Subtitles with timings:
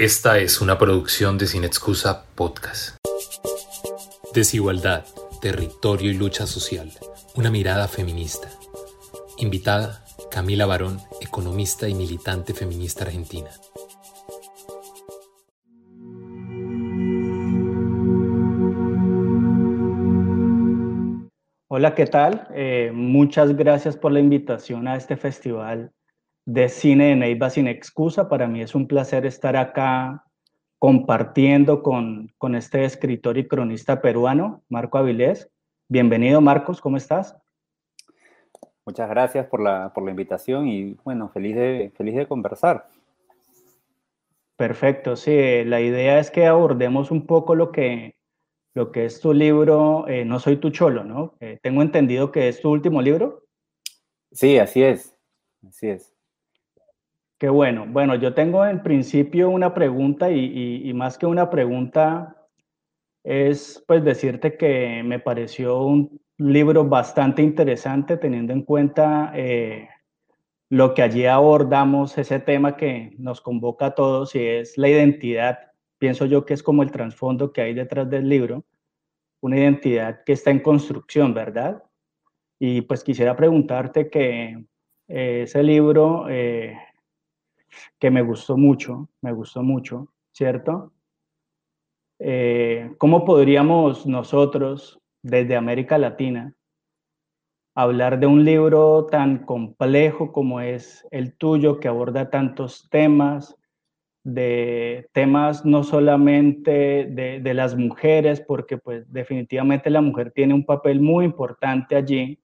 [0.00, 2.98] Esta es una producción de Sin Excusa Podcast.
[4.32, 5.04] Desigualdad,
[5.42, 6.92] territorio y lucha social.
[7.34, 8.48] Una mirada feminista.
[9.38, 13.50] Invitada, Camila Barón, economista y militante feminista argentina.
[21.66, 22.46] Hola, ¿qué tal?
[22.54, 25.90] Eh, muchas gracias por la invitación a este festival
[26.48, 28.30] de Cine de Neiva sin excusa.
[28.30, 30.24] Para mí es un placer estar acá
[30.78, 35.50] compartiendo con, con este escritor y cronista peruano, Marco Avilés.
[35.88, 37.36] Bienvenido, Marcos, ¿cómo estás?
[38.86, 42.88] Muchas gracias por la, por la invitación y bueno, feliz de, feliz de conversar.
[44.56, 48.16] Perfecto, sí, la idea es que abordemos un poco lo que,
[48.72, 51.34] lo que es tu libro, eh, No soy tu cholo, ¿no?
[51.40, 53.44] Eh, tengo entendido que es tu último libro.
[54.32, 55.14] Sí, así es,
[55.62, 56.17] así es.
[57.38, 57.86] Qué bueno.
[57.88, 62.34] Bueno, yo tengo en principio una pregunta y, más que una pregunta
[63.24, 69.88] es pues decirte que me pareció un libro bastante interesante teniendo en cuenta eh,
[70.68, 75.58] lo que allí abordamos, ese tema que nos convoca a todos y es la identidad.
[75.98, 78.64] Pienso yo que es como el trasfondo que hay detrás del libro,
[79.40, 81.84] una identidad que está en construcción, ¿verdad?
[82.58, 84.64] Y pues quisiera preguntarte que
[85.06, 86.28] eh, ese libro...
[86.28, 86.76] Eh,
[87.98, 90.92] que me gustó mucho, me gustó mucho, ¿cierto?
[92.18, 96.54] Eh, ¿Cómo podríamos nosotros, desde América Latina,
[97.74, 103.56] hablar de un libro tan complejo como es el tuyo, que aborda tantos temas,
[104.24, 110.66] de temas no solamente de, de, las mujeres, porque pues definitivamente la mujer tiene un
[110.66, 112.40] papel muy importante allí,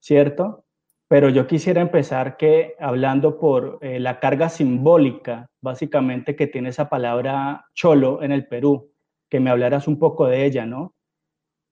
[0.00, 0.63] ¿cierto?
[1.08, 6.88] Pero yo quisiera empezar que hablando por eh, la carga simbólica, básicamente que tiene esa
[6.88, 8.90] palabra cholo en el Perú,
[9.28, 10.94] que me hablaras un poco de ella, ¿no?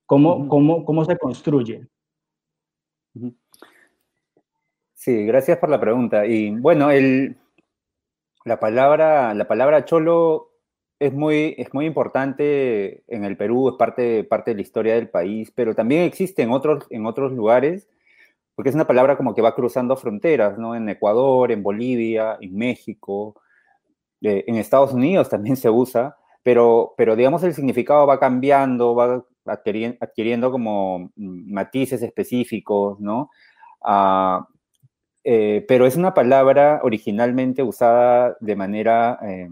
[0.06, 1.86] ¿Cómo, cómo, cómo se construye?
[4.94, 6.26] Sí, gracias por la pregunta.
[6.26, 7.36] Y bueno, el,
[8.44, 10.50] la, palabra, la palabra cholo
[10.98, 15.08] es muy, es muy importante en el Perú, es parte, parte de la historia del
[15.08, 17.88] país, pero también existe en otros, en otros lugares
[18.62, 20.76] porque es una palabra como que va cruzando fronteras, ¿no?
[20.76, 23.34] En Ecuador, en Bolivia, en México,
[24.20, 29.24] eh, en Estados Unidos también se usa, pero, pero digamos el significado va cambiando, va
[29.46, 33.30] adquiriendo, como mm, matices específicos, ¿no?
[33.82, 34.46] Ah,
[35.24, 39.48] eh, pero es una palabra originalmente usada de manera eh,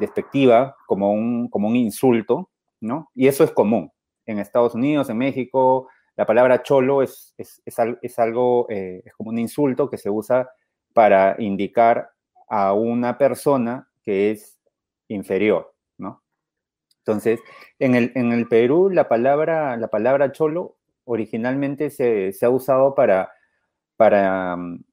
[0.00, 3.08] despectiva, como un, como un insulto, ¿no?
[3.14, 3.92] Y eso es común
[4.26, 5.86] en Estados Unidos, en México,
[6.16, 10.50] la palabra cholo es, es, algo, eh, es como un insulto que se usa
[10.92, 12.10] para indicar
[12.48, 14.58] a una persona que es
[15.08, 16.22] inferior, ¿no?
[16.98, 17.40] Entonces,
[17.78, 23.32] en el, en el Perú, la palabra, la palabra cholo originalmente se, ha usado para,
[23.96, 24.84] para mm,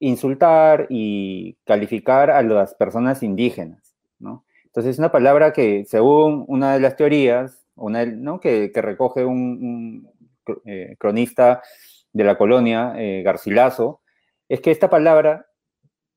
[0.00, 4.44] insultar y calificar a las personas indígenas, ¿no?
[4.64, 8.40] Entonces, es una palabra que, según una de las teorías, una, ¿no?
[8.40, 10.10] que, recoge un,
[10.64, 11.62] eh, cronista
[12.12, 14.02] de la colonia, eh, Garcilaso,
[14.48, 15.46] es que esta palabra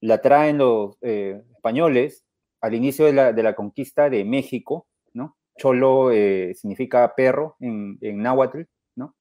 [0.01, 2.25] la traen los eh, españoles
[2.61, 5.37] al inicio de la, conquista de México, ¿no?
[5.57, 6.11] Cholo
[6.55, 8.63] significa perro en, náhuatl,
[8.95, 9.15] ¿no?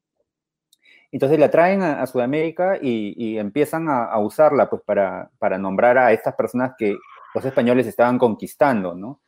[1.13, 6.35] Entonces la traen a, Sudamérica y, empiezan a, usarla pues para, para nombrar a estas
[6.35, 6.97] personas que
[7.35, 9.23] los españoles estaban conquistando, ¿no?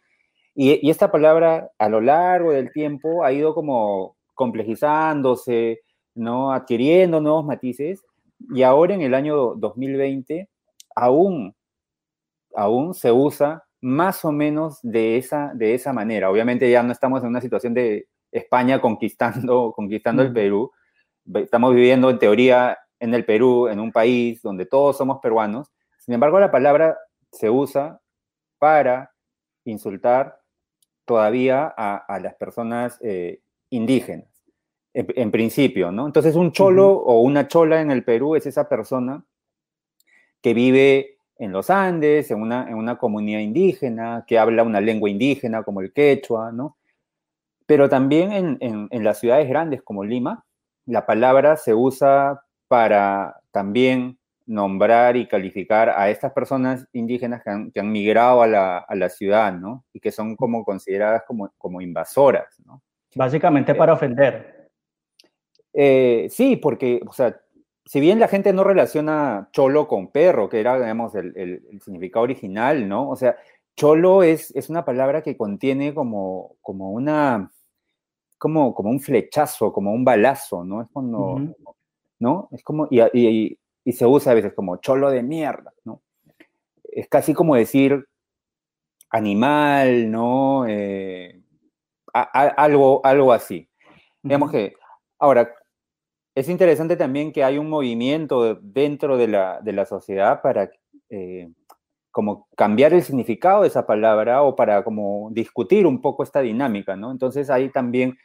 [0.55, 5.81] Y, y, esta palabra a lo largo del tiempo ha ido como complejizándose,
[6.15, 6.53] ¿no?
[6.53, 8.05] adquiriendo nuevos matices,
[8.55, 10.49] y ahora en el año 2020
[10.95, 11.55] aún,
[12.55, 16.31] aún se usa más o menos de esa, de esa manera.
[16.31, 20.71] Obviamente ya no estamos en una situación de España conquistando, conquistando el Perú,
[21.35, 25.69] estamos viviendo en teoría en el Perú, en un país donde todos somos peruanos,
[25.99, 26.97] sin embargo la palabra
[27.33, 28.01] se usa
[28.59, 29.13] para
[29.65, 30.41] insultar
[31.05, 34.28] todavía a, las personas eh, indígenas,
[34.99, 36.07] en, principio, ¿no?
[36.07, 39.25] Entonces un cholo o una chola en el Perú es esa persona
[40.43, 45.09] que vive en los Andes, en una, en una comunidad indígena, que habla una lengua
[45.09, 46.77] indígena como el quechua, ¿no?
[47.65, 50.45] Pero también en, en, las ciudades grandes como Lima,
[50.87, 57.71] la palabra se usa para también nombrar y calificar a estas personas indígenas que han,
[57.71, 59.85] que han migrado a la, a la, ciudad, ¿no?
[59.93, 62.83] Y que son como consideradas como, como invasoras, ¿no?
[63.15, 64.58] Básicamente para ofender.
[65.73, 67.41] Eh, sí, porque, o sea,
[67.85, 72.89] si bien la gente no relaciona cholo con perro, que era, digamos, el, significado original,
[72.89, 73.09] ¿no?
[73.09, 73.37] O sea,
[73.77, 77.51] cholo es, es una palabra que contiene como, como una,
[78.37, 80.83] como, como un flechazo, como un balazo, ¿no?
[80.83, 81.41] Es cuando,
[82.19, 82.49] ¿no?
[82.53, 86.03] Es como, y, y, y, se usa a veces como cholo de mierda, ¿no?
[86.85, 88.07] Es casi como decir
[89.11, 90.67] animal, ¿no?
[90.67, 91.41] Eh,
[92.13, 93.69] algo, algo así.
[94.23, 94.75] Digamos que,
[95.19, 95.55] ahora,
[96.39, 100.71] es interesante también que hay un movimiento dentro de la, de la sociedad para
[101.11, 101.51] eh,
[102.13, 106.95] como cambiar el significado de esa palabra o para como discutir un poco esta dinámica,
[106.95, 107.11] ¿no?
[107.11, 108.17] Entonces hay también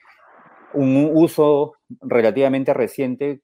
[0.74, 3.42] un uso relativamente reciente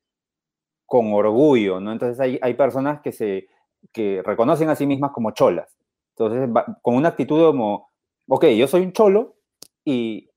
[0.86, 1.92] con orgullo, ¿no?
[1.92, 3.48] Entonces hay, hay personas que se
[3.92, 5.76] que reconocen a sí mismas como cholas.
[6.16, 6.48] Entonces,
[6.84, 7.90] con una actitud como,
[8.28, 9.36] ok, yo soy un cholo
[9.84, 10.29] y,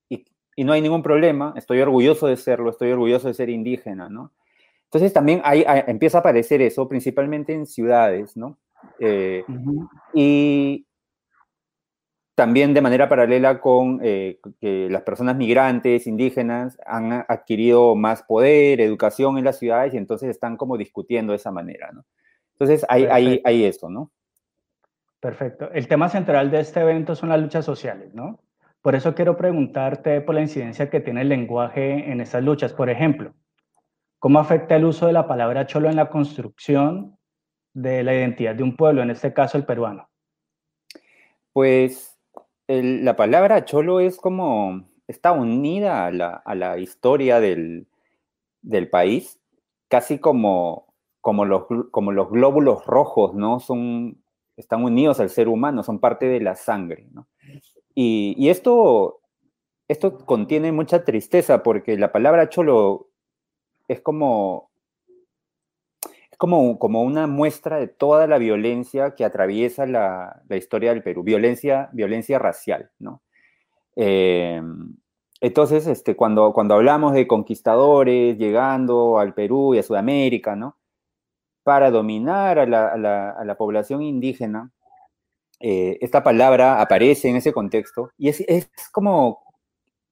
[0.57, 4.33] y, no hay ningún problema, estoy orgulloso de serlo, estoy orgulloso de ser indígena, ¿no?
[4.85, 8.59] Entonces también hay, empieza a aparecer eso, principalmente en ciudades, ¿no?
[8.99, 9.45] Eh,
[10.13, 10.87] y
[12.35, 18.81] también de manera paralela con eh, que las personas migrantes, indígenas, han adquirido más poder,
[18.81, 22.05] educación en las ciudades y entonces están como discutiendo de esa manera, ¿no?
[22.53, 24.11] Entonces hay, hay, hay eso, ¿no?
[25.21, 25.71] Perfecto.
[25.73, 28.41] El tema central de este evento son las luchas sociales, ¿no?
[28.83, 32.73] Por eso quiero preguntarte por la incidencia que tiene el lenguaje en estas luchas.
[32.73, 33.33] Por ejemplo,
[34.19, 37.17] ¿cómo afecta el uso de la palabra cholo en la construcción
[37.75, 40.11] de la identidad de un pueblo, en este caso el peruano?
[41.53, 42.19] Pues
[42.67, 47.87] la palabra cholo es como, está unida a la, historia del,
[48.91, 49.41] país,
[49.89, 53.61] casi como, como, los, como los glóbulos rojos, ¿no?
[53.61, 54.21] Son,
[54.57, 57.29] están unidos al ser humano, son parte de la sangre, ¿no?
[57.95, 59.21] Y, esto,
[59.89, 63.09] esto contiene mucha tristeza porque la palabra cholo
[63.89, 64.71] es como
[66.39, 71.23] como, como una muestra de toda la violencia que atraviesa la, la historia del Perú,
[71.23, 73.23] violencia, violencia racial, ¿no?
[73.95, 74.61] Eh,
[75.43, 80.77] entonces, este, cuando, cuando hablamos de conquistadores llegando al Perú y a Sudamérica, ¿no?
[81.65, 82.89] Para dominar a la,
[83.31, 84.71] a la, población indígena,
[85.65, 89.45] eh, esta palabra aparece en ese contexto y es, es como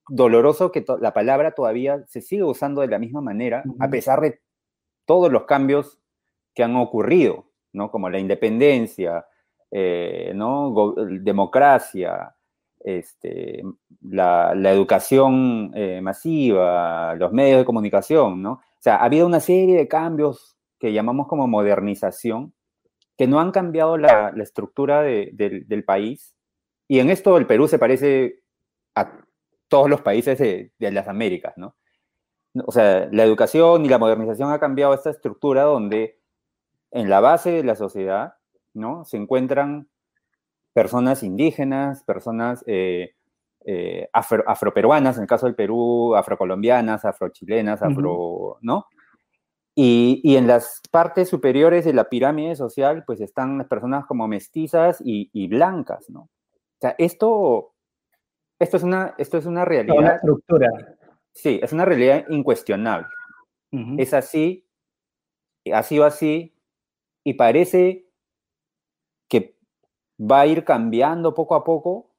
[0.08, 4.40] doloroso que la palabra todavía se siga usando de la misma manera, a pesar de
[5.04, 5.98] todos los cambios
[6.54, 7.90] que han ocurrido, ¿no?
[7.90, 9.26] Como la independencia,
[9.72, 10.94] eh, ¿no?
[11.20, 12.36] democracia,
[12.78, 13.62] este,
[14.02, 18.52] la, educación eh, masiva, los medios de comunicación, ¿no?
[18.52, 22.54] O sea, ha habido una serie de cambios que llamamos como modernización,
[23.20, 26.34] que no han cambiado la, estructura del país.
[26.88, 28.42] Y en esto el Perú se parece
[28.94, 29.12] a
[29.68, 31.76] todos los países de, de las Américas, ¿no?
[32.64, 36.18] O sea, la educación y la modernización ha cambiado esta estructura donde
[36.92, 38.36] en la base de la sociedad,
[38.72, 39.04] ¿no?
[39.04, 39.90] Se encuentran
[40.72, 43.16] personas indígenas, personas eh,
[43.66, 48.86] eh, afroperuanas, en el caso del Perú, afrocolombianas, afrochilenas, afro, ¿no?
[49.74, 55.00] Y, en las partes superiores de la pirámide social, pues están las personas como mestizas
[55.04, 56.22] y, blancas, ¿no?
[56.22, 57.72] O sea, esto,
[58.58, 59.96] esto, es, una, esto es una realidad.
[59.96, 60.68] Una estructura.
[61.32, 63.06] Sí, es una realidad incuestionable.
[63.98, 64.66] Es así,
[65.72, 66.56] ha sido así
[67.22, 68.06] y parece
[69.28, 69.56] que
[70.20, 72.10] va a ir cambiando poco a poco,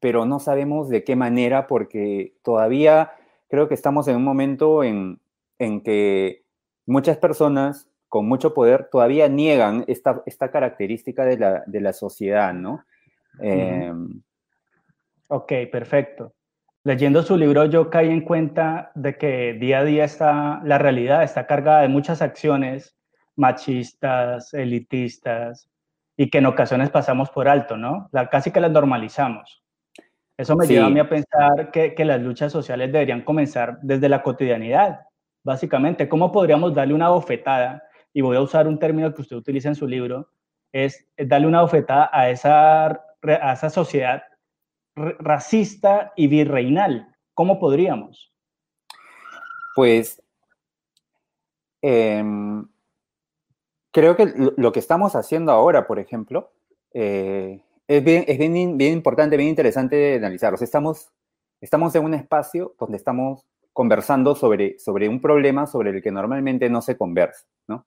[0.00, 3.12] pero no sabemos de qué manera porque todavía
[3.48, 5.20] creo que estamos en un momento en,
[5.58, 6.44] que
[6.88, 12.84] muchas personas con mucho poder todavía niegan esta, esta característica de la, sociedad, ¿no?
[13.40, 14.22] Em,
[15.28, 16.34] ok, perfecto.
[16.84, 21.22] Leyendo su libro yo caí en cuenta de que día a día está, la realidad
[21.22, 22.96] está cargada de muchas acciones
[23.36, 25.70] machistas, elitistas,
[26.16, 28.08] y que en ocasiones pasamos por alto, ¿no?
[28.10, 29.62] La, casi que las normalizamos.
[30.36, 34.08] Eso me lleva a mí a pensar que, que, las luchas sociales deberían comenzar desde
[34.08, 35.00] la cotidianidad,
[35.48, 36.08] básicamente.
[36.08, 37.82] ¿Cómo podríamos darle una bofetada?
[38.12, 40.28] Y voy a usar un término que usted utiliza en su libro,
[40.72, 44.22] es, darle una bofetada a esa, a esa sociedad
[44.94, 47.08] racista y virreinal.
[47.32, 48.32] ¿Cómo podríamos?
[49.74, 50.22] Pues
[51.80, 52.22] eh,
[53.90, 56.52] creo que lo que estamos haciendo ahora, por ejemplo,
[56.92, 60.58] eh, es, bien, es bien, bien, importante, bien interesante analizarlo.
[60.60, 61.10] Estamos,
[61.60, 63.46] estamos en un espacio donde estamos
[63.78, 67.86] conversando sobre, sobre un problema sobre el que normalmente no se conversa, ¿no?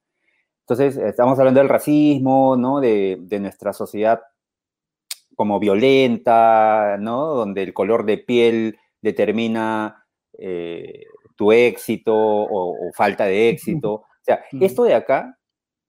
[0.62, 2.80] Entonces, estamos hablando del racismo, ¿no?
[2.80, 4.22] De, de nuestra sociedad
[5.36, 7.34] como violenta, ¿no?
[7.34, 10.06] Donde el color de piel determina
[10.38, 11.04] eh,
[11.36, 13.92] tu éxito o, o, falta de éxito.
[13.96, 15.38] O sea, esto de acá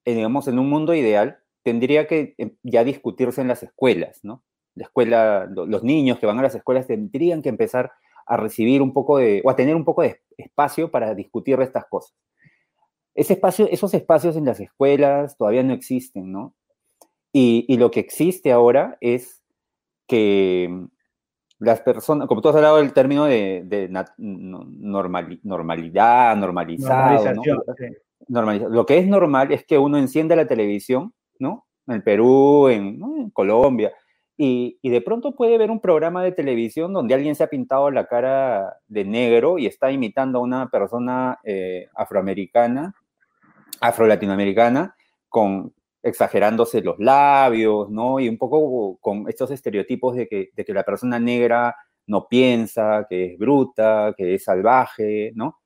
[0.03, 4.43] digamos, en un mundo ideal, tendría que em, ya discutirse en las escuelas, ¿no?
[4.75, 7.91] la escuela, los niños que van a las escuelas tendrían que empezar
[8.25, 11.85] a recibir un poco de, o a tener un poco de espacio para discutir estas
[11.85, 12.15] cosas.
[13.15, 16.55] Ese espacio, esos espacios en las escuelas todavía no existen, ¿no?
[17.31, 19.43] Y, lo que existe ahora es
[20.07, 20.87] que
[21.57, 27.41] las personas, como tú has hablado del término de, normalidad, normalizado, ¿no?
[28.69, 31.65] Lo que es normal es que uno enciende la televisión, ¿no?
[31.87, 33.91] En Perú, en Colombia,
[34.35, 38.07] y, de pronto puede ver un programa de televisión donde alguien se ha pintado la
[38.07, 42.95] cara de negro y está imitando a una persona eh, afroamericana,
[43.79, 44.95] afro-latinoamericana,
[45.29, 48.19] con exagerándose los labios, ¿no?
[48.19, 51.75] Y un poco con estos estereotipos de que, de que la persona negra
[52.07, 55.59] no piensa, que es bruta, que es salvaje, ¿no?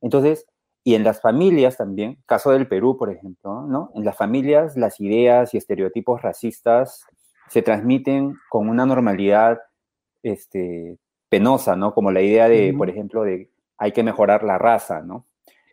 [0.00, 0.46] Entonces,
[0.84, 3.90] y en las familias también, caso del Perú, por ejemplo, ¿no?
[3.94, 7.04] En las familias las ideas y estereotipos racistas
[7.50, 9.60] se transmiten con una normalidad
[10.22, 11.92] este, penosa, ¿no?
[11.92, 15.26] Como la idea de, por ejemplo, de hay que mejorar la raza, ¿no?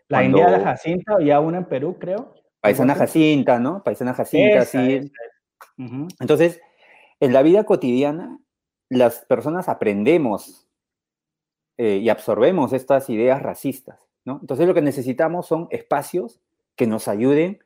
[0.08, 2.34] La India de Jacinta, había una en Perú, creo.
[2.62, 3.84] Paisana Jacinta, ¿no?
[3.84, 5.12] Paisana Jacinta, sí.
[6.20, 6.60] Entonces,
[7.20, 8.40] en la vida cotidiana,
[8.90, 10.68] las personas aprendemos
[11.78, 14.40] eh, y absorbemos estas ideas racistas, ¿no?
[14.42, 16.42] Entonces, lo que necesitamos son espacios
[16.76, 17.60] que nos ayuden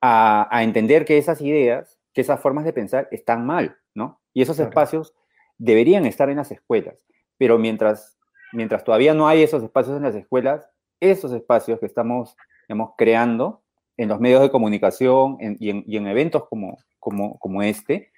[0.00, 4.18] a entender que esas ideas que esas formas de pensar están mal, ¿no?
[4.32, 5.14] Y esos espacios
[5.58, 7.04] deberían estar en las escuelas,
[7.36, 8.16] pero mientras,
[8.54, 10.66] mientras todavía no hay esos espacios en las escuelas,
[10.98, 12.34] esos espacios que estamos
[12.66, 13.60] digamos, creando
[13.98, 18.10] en los medios de comunicación y, en, eventos como, como, como este,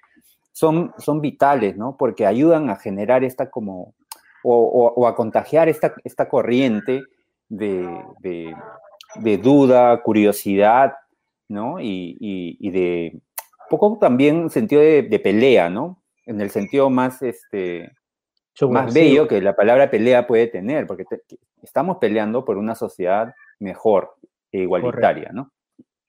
[0.53, 1.97] son, son vitales, ¿no?
[1.97, 3.95] Porque ayudan a generar esta como,
[4.43, 7.03] o, a contagiar esta, esta corriente
[7.49, 10.93] de, de, duda, curiosidad,
[11.49, 11.81] ¿no?
[11.81, 13.19] y de,
[13.69, 16.01] poco también sentido de, pelea, ¿no?
[16.25, 17.91] En el sentido más, este,
[18.69, 21.05] más bello que la palabra pelea puede tener, porque
[21.61, 24.15] estamos peleando por una sociedad mejor
[24.51, 25.51] e igualitaria, ¿no?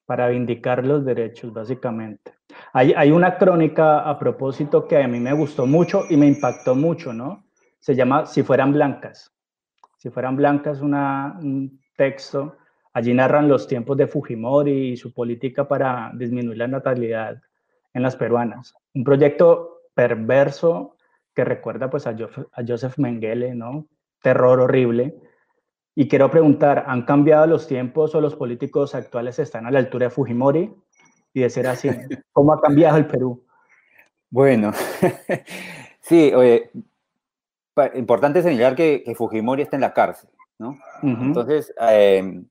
[0.07, 2.33] Para vindicar los derechos, básicamente.
[2.73, 6.75] Hay, hay una crónica a propósito que a mí me gustó mucho y me impactó
[6.75, 7.45] mucho, ¿no?
[7.79, 9.33] Se llama Si fueran blancas.
[9.99, 12.57] Si fueran blancas, una, un texto.
[12.93, 17.41] Allí narran los tiempos de Fujimori y su política para disminuir la natalidad
[17.95, 18.75] en las peruanas.
[18.95, 20.97] Un proyecto perverso
[21.35, 22.17] que recuerda pues a,
[22.67, 23.87] Joseph Mengele, ¿no?
[24.23, 25.21] Terror horrible.
[25.95, 30.07] Y quiero preguntar, ¿han cambiado los tiempos o los políticos actuales están a la altura
[30.07, 30.73] de Fujimori?
[31.33, 31.89] Y de ser así,
[32.33, 33.45] ¿cómo ha cambiado el Perú?
[34.31, 34.73] Bueno,
[36.01, 36.71] sí, oye,
[37.95, 40.79] importante señalar que, Fujimori está en la cárcel, ¿no?
[41.03, 42.43] Entonces, eh,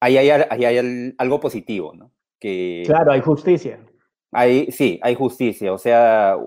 [0.00, 2.12] ahí, hay, ahí, hay, algo positivo, ¿no?
[2.38, 3.80] Que, claro, hay justicia
[4.70, 5.72] sí, hay justicia.
[5.72, 6.38] O sea,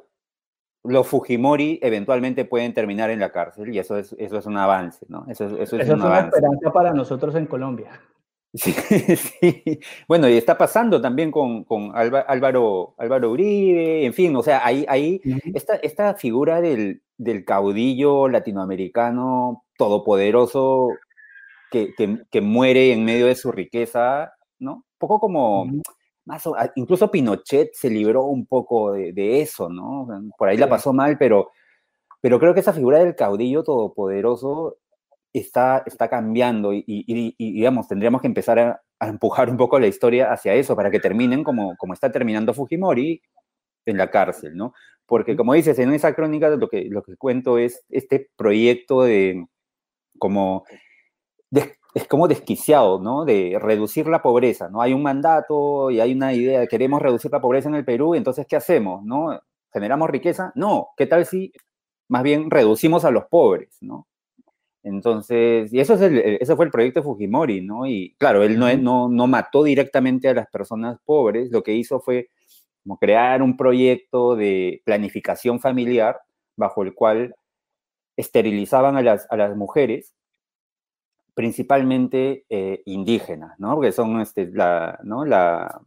[0.87, 5.05] los Fujimori eventualmente pueden terminar en la cárcel y eso es, eso es un avance,
[5.09, 5.25] ¿no?
[5.27, 8.01] Eso, es, una esperanza para nosotros en Colombia.
[8.55, 9.79] Sí, sí.
[10.07, 15.19] Bueno, y está pasando también con, Álvaro, Álvaro Uribe, en fin, o sea, ahí, ahí
[15.53, 17.01] esta, esta, figura del,
[17.45, 20.87] caudillo latinoamericano todopoderoso
[21.69, 21.93] que,
[22.31, 24.75] que, muere en medio de su riqueza, ¿no?
[24.75, 25.67] Un poco como
[26.75, 30.07] incluso Pinochet se libró un poco de, eso, ¿no?
[30.37, 31.51] Por ahí la pasó mal, pero,
[32.21, 34.77] pero creo que esa figura del caudillo todopoderoso
[35.33, 40.53] está, está cambiando y, digamos, tendríamos que empezar a, empujar un poco la historia hacia
[40.53, 43.21] eso para que terminen como, como está terminando Fujimori
[43.85, 44.73] en la cárcel, ¿no?
[45.05, 49.45] Porque como dices, en esa crónica lo que, lo que cuento es este proyecto de
[50.17, 50.63] como
[51.95, 53.23] es como desquiciado, ¿no?
[53.23, 54.81] De reducir la pobreza, ¿no?
[54.81, 58.15] Hay un mandato y hay una idea de queremos reducir la pobreza en el Perú,
[58.15, 59.39] entonces, ¿qué hacemos, no?
[59.71, 60.51] ¿Generamos riqueza?
[60.55, 61.53] No, ¿qué tal si
[62.09, 64.07] más bien reducimos a los pobres, ¿no?
[64.83, 67.87] Entonces, y eso es el, ese fue el proyecto de Fujimori, ¿no?
[67.87, 72.01] Y claro, él no, no, no mató directamente a las personas pobres, lo que hizo
[72.01, 72.27] fue
[72.83, 76.19] como crear un proyecto de planificación familiar
[76.57, 77.35] bajo el cual
[78.17, 80.13] esterilizaban a las, a las mujeres
[81.35, 83.75] principalmente eh, indígenas, ¿no?
[83.75, 85.25] Porque son este, la, ¿no?
[85.25, 85.81] la,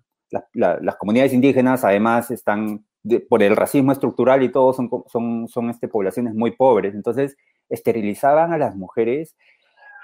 [0.52, 2.84] las comunidades indígenas, además, están
[3.28, 6.94] por el racismo estructural y todo, son, son, son este, poblaciones muy pobres.
[6.94, 7.36] Entonces,
[7.68, 9.36] esterilizaban a las mujeres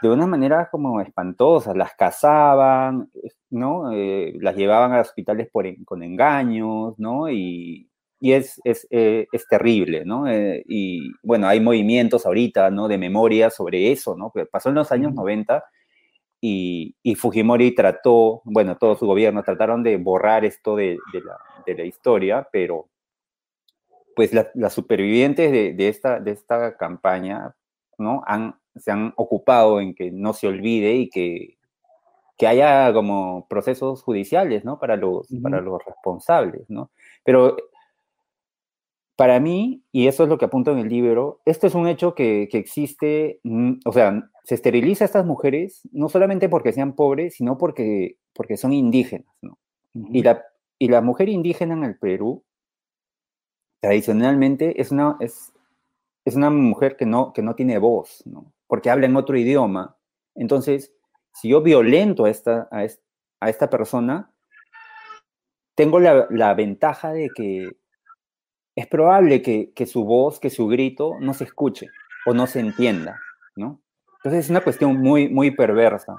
[0.03, 3.11] de una manera como espantosa, las cazaban,
[3.51, 3.93] ¿no?
[3.93, 7.31] Eh, las llevaban a hospitales por, con engaños, ¿no?
[7.31, 7.89] Y,
[8.25, 10.27] y es, es, eh, es, terrible, ¿no?
[10.27, 12.89] Eh, y bueno, hay movimientos ahorita, ¿no?
[12.89, 14.31] De memoria sobre eso, ¿no?
[14.31, 15.63] Que pasó en los años 90
[16.41, 21.37] y, y, Fujimori trató, bueno, todo su gobierno trataron de borrar esto de, de, la,
[21.67, 22.89] de la, historia, pero,
[24.17, 27.55] pues las supervivientes de, esta, de esta campaña,
[27.99, 28.23] ¿no?
[28.27, 31.59] Han, se han ocupado en que no se olvide y que,
[32.39, 34.79] que haya como procesos judiciales, ¿no?
[34.79, 36.91] Para los, para los responsables, ¿no?
[37.23, 37.55] Pero
[39.17, 42.15] para mí, y eso es lo que apunto en el libro, esto es un hecho
[42.15, 46.95] que, que existe, mm, o sea, se esteriliza a estas mujeres no solamente porque sean
[46.95, 49.59] pobres, sino porque, porque son indígenas, ¿no?
[49.95, 50.45] y, la,
[50.79, 52.45] y la mujer indígena en el Perú,
[53.81, 55.53] tradicionalmente, es una, es,
[56.25, 58.53] es una mujer que no, que no tiene voz, ¿no?
[58.67, 59.97] Porque habla en otro idioma.
[60.35, 60.93] Entonces,
[61.35, 64.33] si yo violento a esta, a esta, persona,
[65.75, 67.69] tengo la, la ventaja de que
[68.77, 71.89] es probable que, su voz, que su grito no se escuche
[72.27, 73.19] o no se entienda,
[73.57, 73.81] ¿no?
[74.17, 76.17] Entonces es una cuestión muy, muy perversa.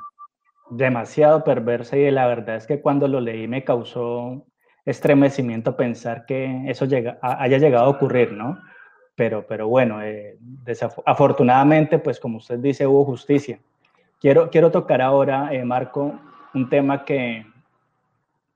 [0.69, 4.45] Demasiado perversa y la verdad es que cuando lo leí me causó
[4.85, 6.85] estremecimiento pensar que eso
[7.21, 8.59] haya llegado a ocurrir, ¿no?
[9.15, 10.37] Pero, pero bueno, eh,
[11.05, 13.59] afortunadamente, pues como usted dice, hubo justicia.
[14.19, 16.19] Quiero, quiero tocar ahora, eh, Marco,
[16.53, 17.45] un tema que,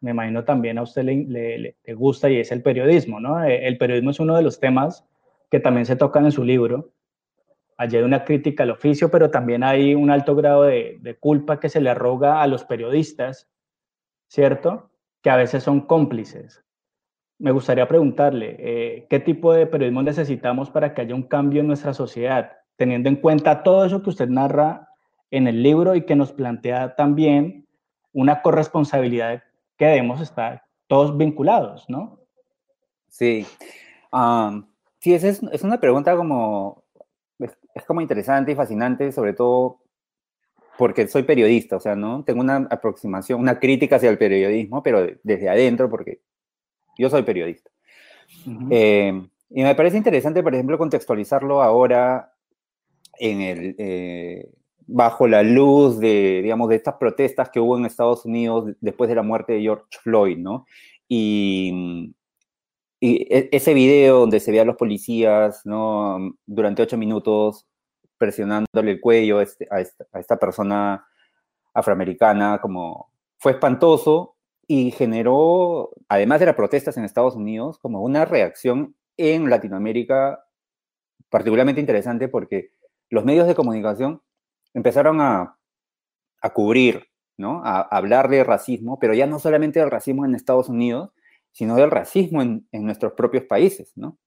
[0.02, 3.44] me imagino también a usted le, gusta y es el periodismo, ¿no?
[3.44, 5.06] Eh, el periodismo es uno de los temas
[5.52, 6.92] que también se tocan en su libro.
[7.78, 11.70] Allí hay una crítica al oficio, pero también hay un alto grado de, culpa que
[11.70, 13.50] se le arroga a los periodistas,
[14.28, 14.92] ¿cierto?
[15.22, 16.64] Que a veces son cómplices.
[17.38, 21.68] Me gustaría preguntarle, eh, ¿qué tipo de periodismo necesitamos para que haya un cambio en
[21.68, 24.90] nuestra sociedad, teniendo en cuenta todo eso que usted narra
[25.32, 27.66] en el libro y que nos plantea también
[28.12, 29.44] una corresponsabilidad
[29.80, 32.20] que debemos estar todos vinculados, ¿no?
[33.08, 33.48] Sí.
[35.00, 36.84] sí, es, es, una pregunta como,
[37.40, 39.80] es, como interesante y fascinante, sobre todo
[40.78, 42.24] porque soy periodista, o sea, ¿no?
[42.26, 46.22] Tengo una aproximación, una crítica hacia el periodismo, pero desde adentro, porque
[46.98, 47.72] yo soy periodista.
[48.70, 52.34] Eh, y me parece interesante, por ejemplo, contextualizarlo ahora
[53.18, 54.50] en el, eh,
[54.92, 59.16] bajo la luz de, digamos, de estas protestas que hubo en Estados Unidos después de
[59.16, 60.66] la muerte de George Floyd, ¿no?
[61.08, 62.14] Y,
[63.02, 66.36] e, ese video donde se ve a los policías, ¿no?
[66.46, 67.68] Durante ocho minutos
[68.18, 71.06] presionándole el cuello este, a, esta, persona
[71.74, 74.36] afroamericana, como fue espantoso
[74.68, 80.44] y generó, además de las protestas en Estados Unidos, como una reacción en Latinoamérica
[81.30, 82.72] particularmente interesante porque
[83.10, 84.22] los medios de comunicación
[84.80, 85.56] empezaron a,
[86.54, 87.04] cubrir,
[87.38, 87.62] ¿no?
[87.64, 91.12] A, hablar de racismo, pero ya no solamente del racismo en Estados Unidos,
[91.52, 94.18] sino del racismo en, nuestros propios países, ¿no?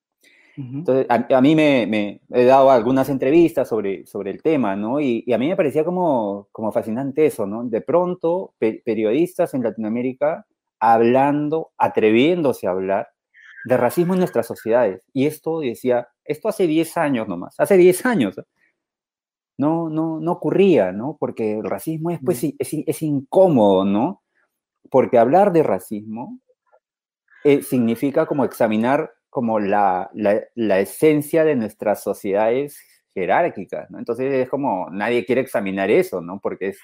[0.55, 5.01] Entonces, a, mí me, he dado algunas entrevistas sobre, sobre el tema, ¿no?
[5.01, 7.65] Y, a mí me parecía como, como fascinante eso, ¿no?
[7.65, 10.47] De pronto, periodistas en Latinoamérica
[10.79, 13.09] hablando, atreviéndose a hablar
[13.65, 15.09] de racismo en nuestras sociedades.
[15.15, 18.37] Y esto decía, esto hace 10 años nomás, hace 10 años
[19.59, 21.17] no, no, no ocurría, ¿no?
[21.19, 22.51] Porque el racismo es, pues, mm.
[22.59, 24.23] es, incómodo, ¿no?
[24.91, 26.39] Porque hablar de racismo
[27.45, 32.79] eh, significa como examinar como la, la, esencia de nuestras sociedades
[33.15, 33.99] jerárquicas, ¿no?
[33.99, 36.39] Entonces es como, nadie quiere examinar eso, ¿no?
[36.39, 36.81] Porque es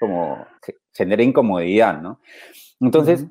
[0.00, 0.44] como,
[0.92, 2.20] genera incomodidad, ¿no?
[2.80, 3.26] Entonces,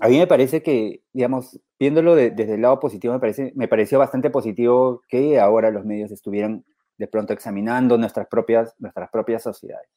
[0.00, 3.98] a mí me parece que, digamos, viéndolo desde el lado positivo, me, parece, me pareció
[3.98, 6.64] bastante positivo que ahora los medios estuvieran
[6.96, 9.88] de pronto examinando nuestras propias, nuestras propias sociedades.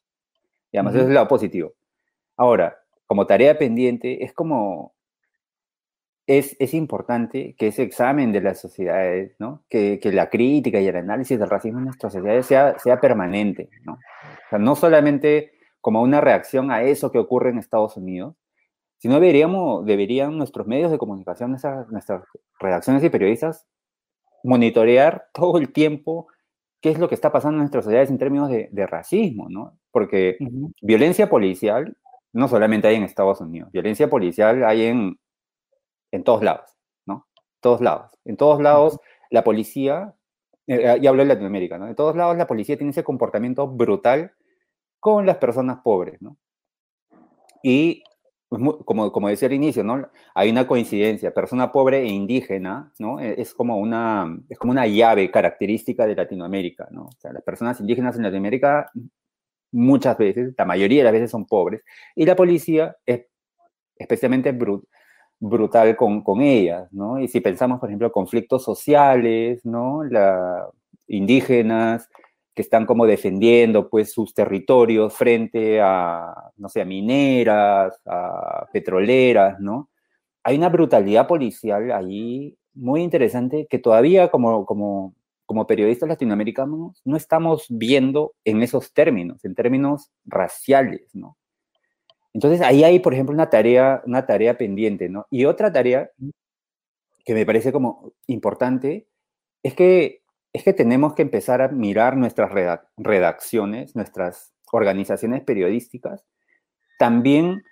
[0.72, 1.74] Digamos, eso es el lado positivo.
[2.36, 4.94] Ahora, como tarea pendiente, es como,
[6.26, 9.64] es, es importante que ese examen de las sociedades, ¿no?
[9.68, 13.70] Que, que, la crítica y el análisis del racismo en nuestras sociedades sea, sea permanente,
[13.84, 13.94] ¿no?
[13.94, 18.34] O sea, no solamente como una reacción a eso que ocurre en Estados Unidos,
[18.98, 22.24] sino deberíamos, deberían nuestros medios de comunicación, nuestras, nuestras
[22.58, 23.66] redacciones y periodistas
[24.44, 26.28] monitorear todo el tiempo
[26.80, 29.78] qué es lo que está pasando en nuestras sociedades en términos de, racismo, ¿no?
[29.90, 30.36] Porque
[30.80, 31.96] violencia policial
[32.32, 35.18] no solamente hay en Estados Unidos, violencia policial hay en,
[36.12, 36.70] en todos lados,
[37.06, 37.26] ¿no?
[37.60, 38.12] Todos lados.
[38.24, 40.14] En todos lados la policía,
[40.66, 41.88] eh, y hablo de Latinoamérica, ¿no?
[41.88, 44.32] En todos lados la policía tiene ese comportamiento brutal
[45.00, 46.36] con las personas pobres, ¿no?
[47.62, 48.04] Y
[48.48, 50.08] como, como decía al inicio, ¿no?
[50.34, 53.20] Hay una coincidencia, persona pobre e indígena, ¿no?
[53.20, 57.04] E, es como una, es como una llave característica de Latinoamérica, ¿no?
[57.04, 58.90] O sea, las personas indígenas en Latinoamérica
[59.72, 61.82] muchas veces, la mayoría de las veces son pobres,
[62.14, 63.26] y la policía es
[63.96, 64.56] especialmente
[65.40, 67.20] brutal con, con ellas, ¿no?
[67.20, 70.04] Y si pensamos, por ejemplo, conflictos sociales, ¿no?
[70.04, 70.68] La,
[71.08, 72.08] indígenas,
[72.58, 79.60] que están como defendiendo pues sus territorios frente a, no sé, a mineras, a petroleras,
[79.60, 79.90] ¿no?
[80.42, 85.14] Hay una brutalidad policial ahí muy interesante que todavía como, como,
[85.46, 91.36] como periodistas latinoamericanos no estamos viendo en esos términos, en términos raciales, ¿no?
[92.34, 95.28] Entonces ahí hay, por ejemplo, una tarea, una tarea pendiente, ¿no?
[95.30, 96.10] Y otra tarea
[97.24, 99.06] que me parece como importante
[99.62, 100.22] es que,
[100.58, 102.50] es que tenemos que empezar a mirar nuestras
[102.96, 106.24] redacciones, nuestras organizaciones periodísticas,
[106.98, 107.62] también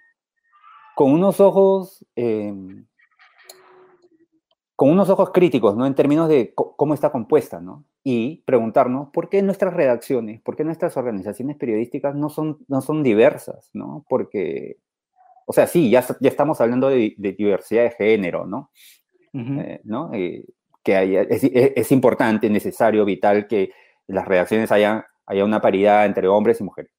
[0.94, 2.86] con unos ojos, em,
[4.76, 5.84] con unos ojos críticos, ¿no?
[5.84, 7.84] En términos de cómo está compuesta, ¿no?
[8.04, 13.02] Y preguntarnos por qué nuestras redacciones, por qué nuestras organizaciones periodísticas no son, no son
[13.02, 14.06] diversas, ¿no?
[14.08, 14.78] Porque,
[15.44, 18.70] o sea, sí, ya, ya estamos hablando de, diversidad de género, ¿no?
[19.34, 20.14] Eh, ¿no?
[20.14, 20.46] Eh,
[20.86, 23.72] que haya, es, es, importante, necesario, vital que
[24.06, 26.92] las redacciones haya, haya una paridad entre hombres y mujeres.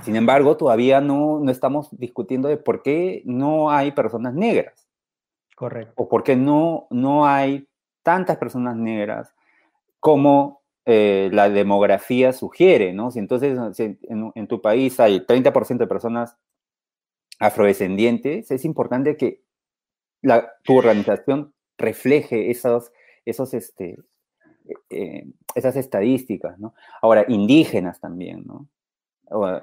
[0.00, 4.88] Sin embargo, todavía no, no estamos discutiendo de por qué no hay personas negras.
[5.54, 5.92] Correcto.
[5.94, 7.68] O por qué no, no hay
[8.02, 9.34] tantas personas negras
[10.00, 13.10] como eh, la demografía sugiere, ¿no?
[13.10, 16.34] Si entonces en, tu país hay 30% de personas
[17.40, 19.42] afrodescendientes, es importante que
[20.22, 22.92] la, tu organización refleje esos,
[23.24, 23.98] esos, este,
[24.90, 26.74] eh, esas estadísticas, ¿no?
[27.02, 28.68] Ahora, indígenas también, ¿no?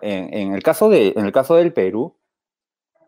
[0.01, 2.17] en, el caso de, en el caso del Perú,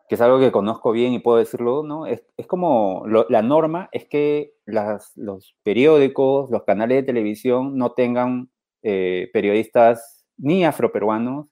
[0.07, 2.05] que es algo que conozco bien y puedo decirlo, ¿no?
[2.05, 8.49] Es, como la norma es que los periódicos, los canales de televisión no tengan
[8.83, 11.47] eh, periodistas ni afroperuanos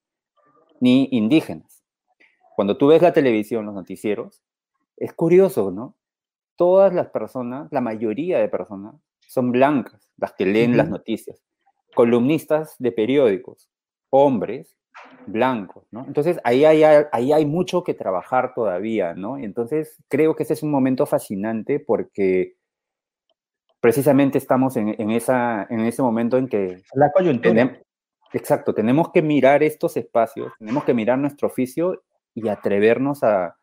[0.80, 1.84] ni indígenas.
[2.56, 4.44] Cuando tú ves la televisión, los noticieros,
[4.98, 5.96] es curioso, ¿no?
[6.56, 8.96] Todas las personas, la mayoría de personas,
[9.28, 11.42] son blancas, las que leen las noticias.
[11.96, 13.70] Columnistas de periódicos,
[14.10, 14.76] hombres,
[15.26, 16.06] blancos, ¿no?
[16.06, 19.38] Entonces, ahí hay, ahí hay mucho que trabajar todavía, ¿no?
[19.38, 22.56] Entonces, creo que ese es un momento fascinante porque
[23.80, 26.84] precisamente estamos en, esa, en ese momento en que...
[26.94, 27.82] La coyuntura.
[28.32, 32.02] exacto, tenemos que mirar estos espacios, tenemos que mirar nuestro oficio
[32.34, 33.58] y atrevernos a,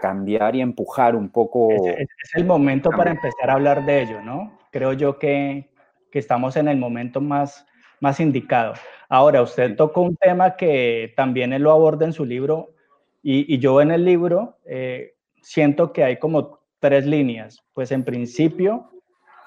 [0.00, 1.70] cambiar y empujar un poco.
[1.86, 4.58] Es, el momento para empezar a hablar de ello, ¿no?
[4.70, 5.70] Creo yo que,
[6.10, 7.66] que estamos en el momento más,
[8.00, 8.74] más indicado.
[9.08, 12.74] Ahora, usted tocó un tema que también él lo aborda en su libro
[13.22, 17.64] y, yo en el libro eh, siento que hay como tres líneas.
[17.72, 18.90] Pues en principio,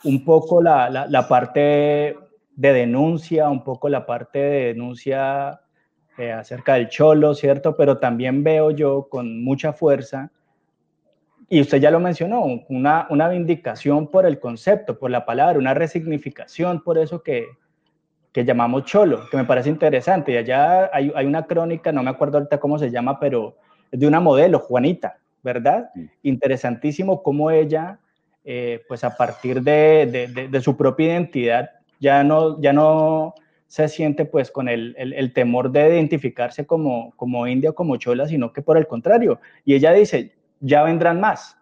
[0.04, 2.18] un poco la, la, parte
[2.56, 5.62] de denuncia, un poco la parte de denuncia
[6.18, 7.76] eh, acerca del cholo, ¿cierto?
[7.76, 10.32] Pero también veo yo con mucha fuerza,
[11.50, 15.74] y usted ya lo mencionó, una, una vindicación por el concepto, por la palabra, una
[15.74, 17.48] resignificación por eso que,
[18.34, 20.34] que llamamos Cholo, que me parece interesante.
[20.34, 23.56] Y allá hay, hay, una crónica, no me acuerdo ahorita cómo se llama, pero
[23.92, 25.90] es de una modelo, Juanita, ¿verdad?
[26.22, 28.00] Interesantísimo cómo ella,
[28.44, 33.36] eh, pues a partir de, de, de, su propia identidad, ya no, ya no
[33.68, 38.28] se siente pues con el, el, temor de identificarse como, como india o como chola,
[38.28, 39.42] sino que por el contrario.
[39.66, 41.58] Y ella dice, ya vendrán más,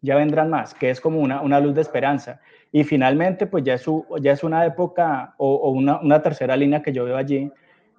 [0.00, 2.40] ya vendrán más, que es como una, una luz de esperanza.
[2.72, 3.84] Y finalmente, pues ya es,
[4.20, 7.50] ya es una época o, una, una, tercera línea que yo veo allí,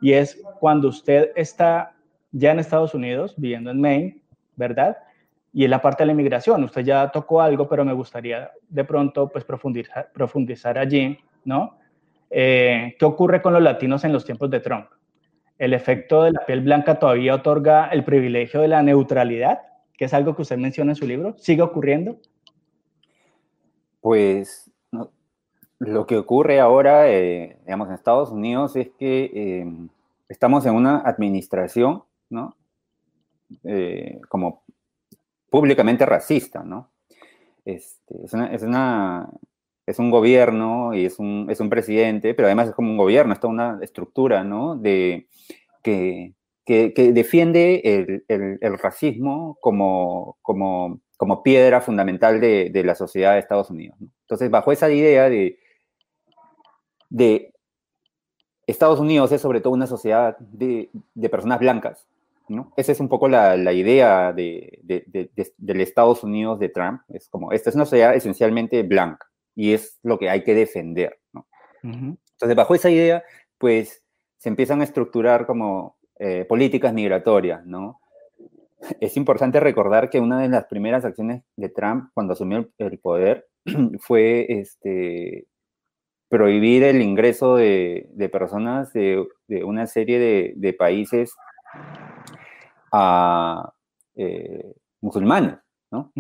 [0.02, 1.94] y es cuando usted está
[2.32, 4.22] ya en Estados Unidos, viviendo en Maine,
[4.56, 4.98] ¿verdad?
[5.54, 8.84] Y en la parte de la inmigración, usted ya tocó algo, pero me gustaría de
[8.84, 11.78] pronto pues profundizar, profundizar allí, ¿no?
[12.30, 14.88] Eh, ¿Qué ocurre con los latinos en los tiempos de Trump?
[15.58, 19.62] ¿El efecto de la piel blanca todavía otorga el privilegio de la neutralidad,
[19.98, 21.36] que es algo que usted menciona en su libro?
[21.38, 22.18] ¿Sigue ocurriendo?
[24.02, 24.72] Pues
[25.80, 29.90] lo que ocurre ahora, eh, digamos, en Estados Unidos es que em,
[30.28, 32.56] estamos en una administración, ¿no?
[33.64, 34.64] Eh, como
[35.50, 36.90] públicamente racista, ¿no?
[37.64, 39.30] Este, es, una,
[40.00, 43.48] un gobierno y es un, es un presidente, pero además es como un gobierno, está
[43.48, 44.76] una estructura, ¿no?
[44.76, 45.28] De,
[45.82, 46.34] que,
[46.66, 48.26] que, defiende el,
[48.62, 53.98] el, racismo como, como como piedra fundamental de, la sociedad de Estados Unidos.
[54.22, 55.60] Entonces, bajo esa idea de,
[57.10, 57.54] de
[58.68, 60.90] Estados Unidos es sobre todo una sociedad de,
[61.30, 62.08] personas blancas,
[62.48, 62.72] ¿no?
[62.78, 64.80] Esa es un poco la, idea de,
[65.58, 67.02] del Estados Unidos de Trump.
[67.10, 71.20] Es como, esta es una sociedad esencialmente blanca y es lo que hay que defender,
[71.82, 73.24] Entonces, bajo esa idea,
[73.58, 74.04] pues
[74.38, 78.00] se empiezan a estructurar como eh, políticas migratorias, ¿no?
[79.02, 83.48] es importante recordar que una de las primeras acciones de Trump cuando asumió el poder
[84.00, 85.48] fue este,
[86.30, 89.26] prohibir el ingreso de, personas de,
[89.66, 91.34] una serie de, países
[92.92, 93.74] a
[94.16, 95.58] eh, musulmanes,
[95.90, 96.12] ¿no?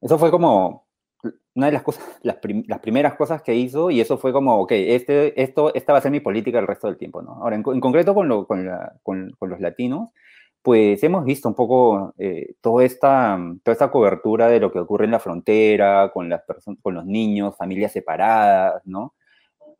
[0.00, 0.83] Eso fue como
[1.54, 2.36] una de las cosas, las,
[2.80, 6.10] primeras cosas que hizo, y eso fue como, ok, este, esto, esta va a ser
[6.10, 7.32] mi política el resto del tiempo, ¿no?
[7.34, 10.10] Ahora, en, concreto con, lo, con, la, con, con, los latinos,
[10.62, 15.04] pues hemos visto un poco eh, toda, esta, toda esta cobertura de lo que ocurre
[15.04, 16.42] en la frontera, con, las
[16.82, 19.14] con los niños, familias separadas, ¿no?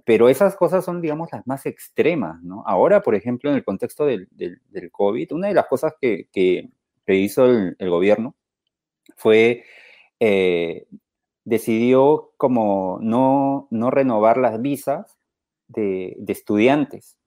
[0.05, 2.63] Pero esas cosas son, digamos, las más extremas, ¿no?
[2.67, 6.29] Ahora, por ejemplo, en el contexto del, del, del COVID, una de las cosas que,
[6.31, 6.69] que,
[7.07, 8.35] que hizo el, el, gobierno
[9.17, 9.65] fue
[10.21, 10.87] eh,
[11.45, 15.19] decidió como no, no renovar las visas
[15.69, 17.19] de, de estudiantes,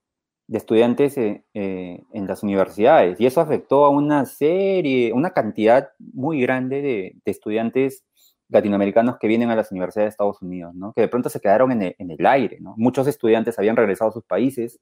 [0.47, 3.19] de estudiantes eh, eh, en las universidades.
[3.19, 8.05] Y eso afectó a una serie, una cantidad muy grande de, estudiantes
[8.49, 10.93] latinoamericanos que vienen a las universidades de Estados Unidos, ¿no?
[10.93, 12.59] que de pronto se quedaron en el, en el aire.
[12.61, 12.75] ¿no?
[12.77, 14.79] Muchos estudiantes habían regresado a sus países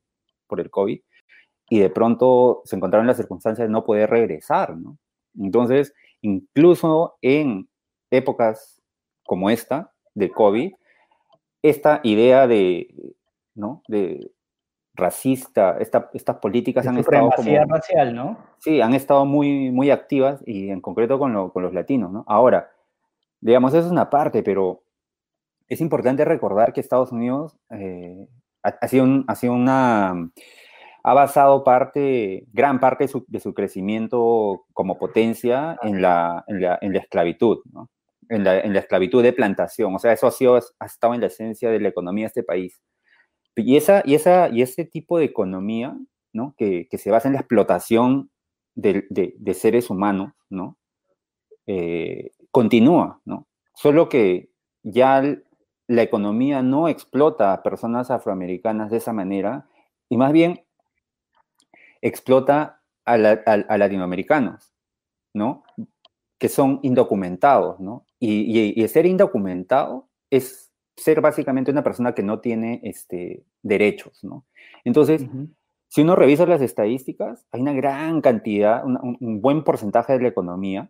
[0.48, 1.02] por el COVID
[1.70, 4.78] y de pronto se encontraron en las circunstancias de no poder regresar.
[4.78, 5.00] ¿no?
[5.36, 7.68] Entonces, incluso en
[8.12, 8.75] épocas
[9.26, 10.74] como esta, de COVID,
[11.62, 13.16] esta idea de,
[13.56, 13.82] ¿no?
[13.88, 14.32] de
[14.94, 17.66] racista, esta, estas políticas han estado como...
[17.66, 18.38] racial, ¿no?
[18.60, 22.24] Sí, han estado muy, muy activas y en concreto con, lo, con los latinos, ¿no?
[22.28, 22.72] Ahora,
[23.42, 24.84] digamos, eso es una parte, pero
[25.68, 28.30] es importante recordar que Estados Unidos eh,
[28.64, 30.30] ha, ha, sido un, ha sido una
[31.08, 36.62] ha basado parte, gran parte de su, de su crecimiento como potencia en la, en
[36.62, 37.92] la, en la esclavitud, ¿no?
[38.30, 39.96] En, la, en, la, esclavitud de plantación.
[39.96, 42.44] O sea, eso ha, sido, ha estado en la esencia de la economía de este
[42.44, 42.82] país.
[43.56, 45.98] Y, esa, y, esa, y ese tipo de economía,
[46.34, 46.54] ¿no?
[46.58, 48.30] que, que se basa en la explotación
[48.76, 50.78] de, de, de seres humanos, ¿no?
[51.66, 53.48] Eh, continúa, ¿no?
[53.74, 54.50] Solo que
[54.84, 55.24] ya
[55.88, 59.68] la economía no explota a personas afroamericanas de esa manera,
[60.10, 60.66] y más bien
[62.02, 64.74] explota a, la, a, a latinoamericanos,
[65.34, 65.64] ¿no?
[66.38, 68.06] Que son indocumentados, ¿no?
[68.20, 74.24] Y, y, y, ser indocumentado es ser básicamente una persona que no tiene este, derechos,
[74.24, 74.46] ¿no?
[74.84, 75.50] Entonces, uh -huh.
[75.88, 80.28] si uno revisa las estadísticas, hay una gran cantidad, un, un buen porcentaje de la
[80.30, 80.90] economía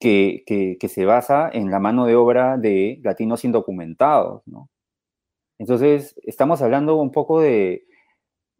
[0.00, 4.70] que, que, que, se basa en la mano de obra de latinos indocumentados, ¿no?
[5.58, 7.84] Entonces, estamos hablando un poco de,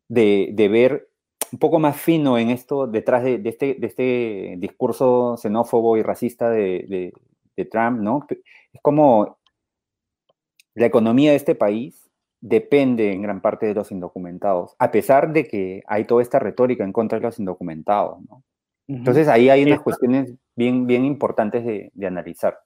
[0.09, 1.11] de, de ver
[1.53, 6.03] un poco más fino en esto, detrás de, de, este, de este, discurso xenófobo y
[6.03, 7.13] racista de,
[7.57, 8.25] de, Trump, ¿no?
[8.73, 9.39] Es como
[10.75, 12.09] la economía de este país
[12.41, 16.85] depende en gran parte de los indocumentados, a pesar de que hay toda esta retórica
[16.85, 18.45] en contra de los indocumentados, ¿no?
[18.87, 22.59] Entonces ahí hay unas cuestiones bien, bien importantes de, de, analizar.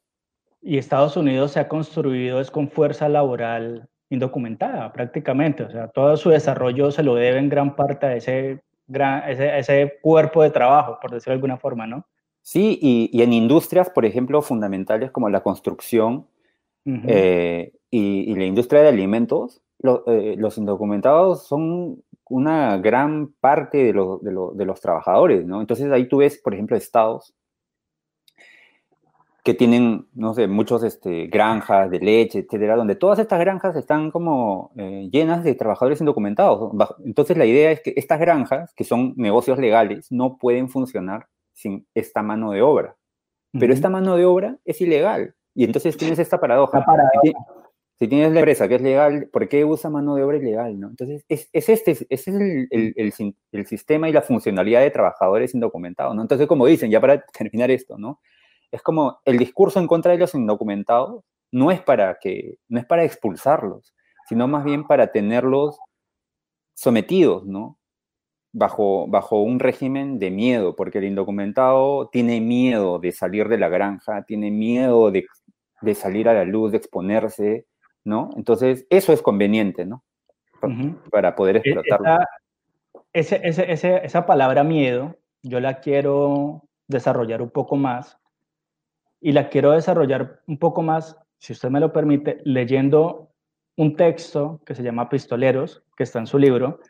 [0.60, 6.16] Y Estados Unidos se ha construido es con fuerza laboral indocumentada prácticamente, o sea, todo
[6.16, 8.62] su desarrollo se lo debe en gran parte a ese
[8.92, 12.06] gran, ese, ese cuerpo de trabajo, por decirlo de alguna forma, ¿no?
[12.42, 16.26] Sí, y, y en industrias, por ejemplo, fundamentales como la construcción
[16.84, 17.04] uh -huh.
[17.06, 23.78] eh, y, y, la industria de alimentos, lo, eh, los indocumentados son una gran parte
[23.78, 25.60] de, lo, de, lo, de, los trabajadores, ¿no?
[25.60, 27.34] Entonces ahí tú ves, por ejemplo, estados
[29.42, 34.12] que tienen, no sé, muchos este, granjas de leche, etcétera, donde todas estas granjas están
[34.12, 36.72] como eh, llenas de trabajadores indocumentados.
[37.04, 41.86] Entonces la idea es que estas granjas, que son negocios legales, no pueden funcionar sin
[41.94, 42.96] esta mano de obra.
[43.52, 43.74] Pero uh -huh.
[43.74, 45.34] esta mano de obra es ilegal.
[45.54, 46.84] Y entonces tienes esta paradoja.
[46.84, 47.20] Paradoja.
[47.22, 47.34] Si,
[47.98, 50.78] si, tienes la empresa que es legal, ¿por qué usa mano de obra ilegal?
[50.78, 50.88] ¿no?
[50.88, 54.90] Entonces, es, es este, ese es el, el, el, el, sistema y la funcionalidad de
[54.90, 56.14] trabajadores indocumentados.
[56.14, 56.22] ¿no?
[56.22, 58.20] Entonces, como dicen, ya para terminar esto, ¿no?
[58.72, 62.86] Es como el discurso en contra de los indocumentados no es para que no es
[62.86, 63.94] para expulsarlos,
[64.28, 65.78] sino más bien para tenerlos
[66.74, 67.78] sometidos, ¿no?
[68.54, 73.68] Bajo, bajo un régimen de miedo, porque el indocumentado tiene miedo de salir de la
[73.68, 75.26] granja, tiene miedo de,
[75.82, 77.66] de salir a la luz, de exponerse,
[78.04, 78.30] ¿no?
[78.36, 80.02] Entonces, eso es conveniente, ¿no?
[80.60, 81.10] Para, uh -huh.
[81.10, 82.24] para poder explotarlo.
[83.12, 88.18] Esa, ese, ese, esa palabra miedo, yo la quiero desarrollar un poco más
[89.22, 93.30] y la quiero desarrollar un poco más, si usted me lo permite, leyendo
[93.76, 96.80] un texto que se llama Pistoleros, que está en su libro.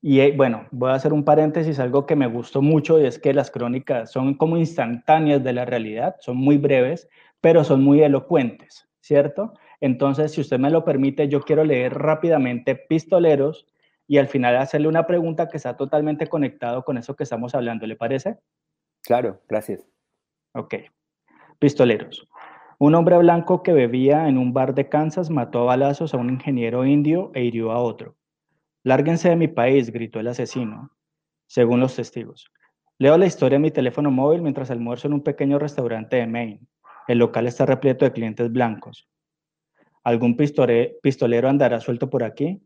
[0.00, 3.18] Y eh, bueno, voy a hacer un paréntesis, algo que me gustó mucho y es
[3.18, 7.08] que las crónicas son como instantáneas de la realidad, son muy breves,
[7.40, 9.52] pero son muy elocuentes, ¿cierto?
[9.80, 13.66] Entonces, si usted me lo permite, yo quiero leer rápidamente Pistoleros
[14.06, 17.86] y al final hacerle una pregunta que está totalmente conectado con eso que estamos hablando,
[17.86, 18.38] ¿le parece?
[19.02, 19.86] Claro, gracias.
[20.54, 20.74] Ok.
[21.60, 22.26] Pistoleros.
[22.78, 26.30] Un hombre blanco que bebía en un bar de Kansas mató a balazos a un
[26.30, 28.16] ingeniero indio e hirió a otro.
[28.82, 30.90] Lárguense de mi país, gritó el asesino,
[31.46, 32.50] según los testigos.
[32.96, 36.60] Leo la historia en mi teléfono móvil mientras almuerzo en un pequeño restaurante de Maine.
[37.06, 39.06] El local está repleto de clientes blancos.
[40.02, 42.62] ¿Algún pistolero andará suelto por aquí?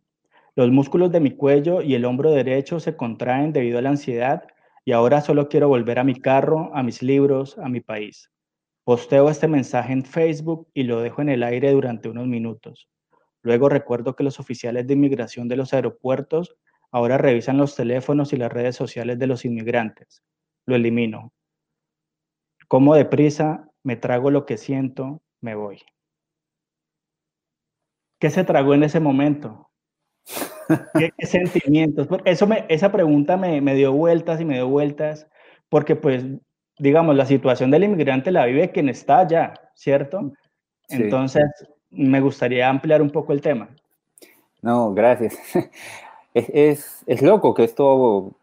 [0.54, 4.44] Los músculos de mi cuello y el hombro derecho se contraen debido a la ansiedad
[4.84, 8.30] y ahora solo quiero volver a mi carro, a mis libros, a mi país.
[8.84, 12.88] Posteo este mensaje en Facebook y lo dejo en el aire durante unos minutos.
[13.42, 16.56] Luego recuerdo que los oficiales de inmigración de los aeropuertos
[16.90, 20.22] ahora revisan los teléfonos y las redes sociales de los inmigrantes.
[20.66, 21.32] Lo elimino.
[22.68, 25.82] Como deprisa, me trago lo que siento, me voy.
[28.18, 29.70] ¿Qué se tragó en ese momento?
[30.94, 32.08] ¿Qué, sentimientos?
[32.24, 35.28] Esa pregunta me, me, dio vueltas y me dio vueltas,
[35.68, 36.24] porque pues,
[36.78, 40.32] digamos, la situación del inmigrante la vive quien está allá, ¿cierto?
[40.88, 41.44] Entonces,
[41.90, 43.68] me gustaría ampliar un poco el tema.
[44.62, 45.36] No, gracias.
[46.34, 48.36] Es, es, es, loco que esto,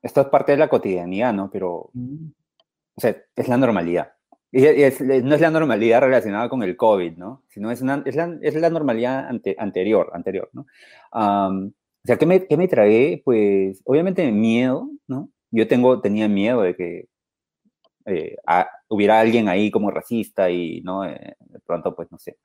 [0.00, 1.50] esto es parte de la cotidianidad, ¿no?
[1.50, 2.28] Pero, mm.
[2.94, 4.14] o sea, es la normalidad.
[4.50, 7.42] Y no es la normalidad relacionada con el COVID, ¿no?
[7.50, 10.64] Sino es, una, es, la, es la normalidad anterior, anterior, ¿no?
[11.12, 13.20] o sea, ¿qué me, ¿qué me tragué?
[13.22, 15.28] Pues, obviamente, miedo, ¿no?
[15.50, 17.08] Yo tengo, tenía miedo de que
[18.06, 18.36] eh,
[18.88, 21.04] hubiera alguien ahí como racista y, ¿no?
[21.04, 22.38] Eh, de pronto, pues, no sé.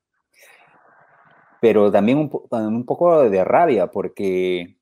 [1.60, 4.76] Pero también un, un poco de rabia, porque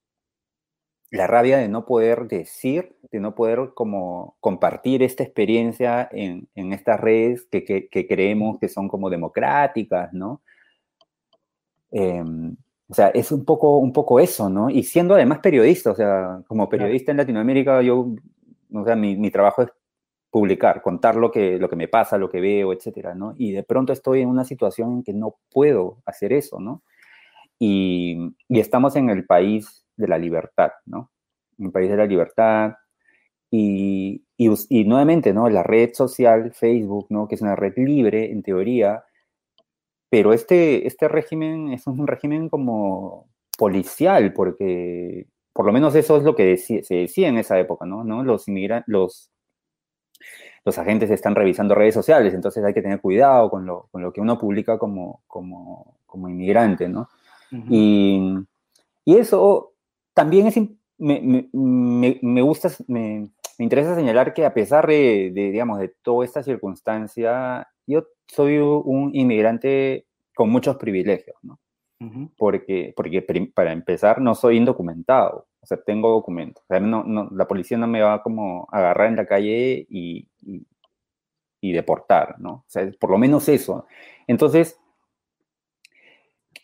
[1.11, 6.73] la rabia de no poder decir, de no poder como compartir esta experiencia en, en
[6.73, 10.43] estas redes que, que, creemos que son como democráticas, ¿no?
[11.91, 12.57] Em,
[12.88, 14.69] o sea, es un poco, un poco eso, ¿no?
[14.71, 18.14] Y siendo además periodista, o sea, como periodista en Latinoamérica, yo,
[18.73, 19.69] o sea, mi, mi, trabajo es
[20.31, 23.35] publicar, contar lo que, lo que me pasa, lo que veo, etcétera, ¿no?
[23.38, 26.83] Y de pronto estoy en una situación en que no puedo hacer eso, ¿no?
[27.59, 31.11] Y, y estamos en el país de la libertad, ¿no?
[31.59, 32.75] Un país de la libertad.
[33.51, 35.49] Y, y, nuevamente, ¿no?
[35.49, 37.27] La red social, Facebook, ¿no?
[37.27, 39.05] Que es una red libre, en teoría,
[40.11, 46.23] pero este, este régimen es un régimen como policial, porque por lo menos eso es
[46.23, 48.05] lo que se decía en esa época, ¿no?
[48.05, 48.23] ¿No?
[48.23, 49.31] Los inmigrantes, los,
[50.64, 54.12] los agentes están revisando redes sociales, entonces hay que tener cuidado con lo, con lo
[54.12, 57.09] que uno publica como, como, como inmigrante, ¿no?
[57.51, 58.21] y,
[59.05, 59.73] y, eso
[60.12, 60.57] también es,
[60.99, 66.42] me, me, me gusta, me, interesa señalar que a pesar de, digamos, de toda esta
[66.42, 71.59] circunstancia, yo soy un inmigrante con muchos privilegios, ¿no?
[72.37, 76.62] porque, porque para empezar no soy indocumentado, o sea, tengo documentos.
[76.64, 79.87] O sea, no, no, la policía no me va como a agarrar en la calle
[79.88, 80.29] y,
[81.61, 82.51] y, deportar, ¿no?
[82.51, 83.87] O sea, por lo menos eso.
[84.27, 84.79] Entonces,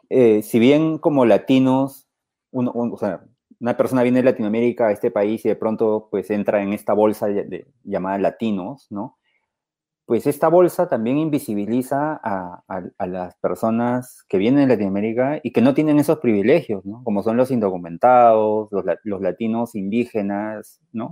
[0.09, 2.09] eh, si bien como latinos,
[2.53, 6.93] una persona viene de Latinoamérica a este país y de pronto pues entra en esta
[6.93, 9.19] bolsa de, llamada latinos, ¿no?
[10.07, 12.63] Pues esta bolsa también invisibiliza a,
[13.07, 17.03] las personas que vienen de Latinoamérica y que no tienen esos privilegios, ¿no?
[17.05, 21.11] Como son los indocumentados, los, latinos indígenas, ¿no?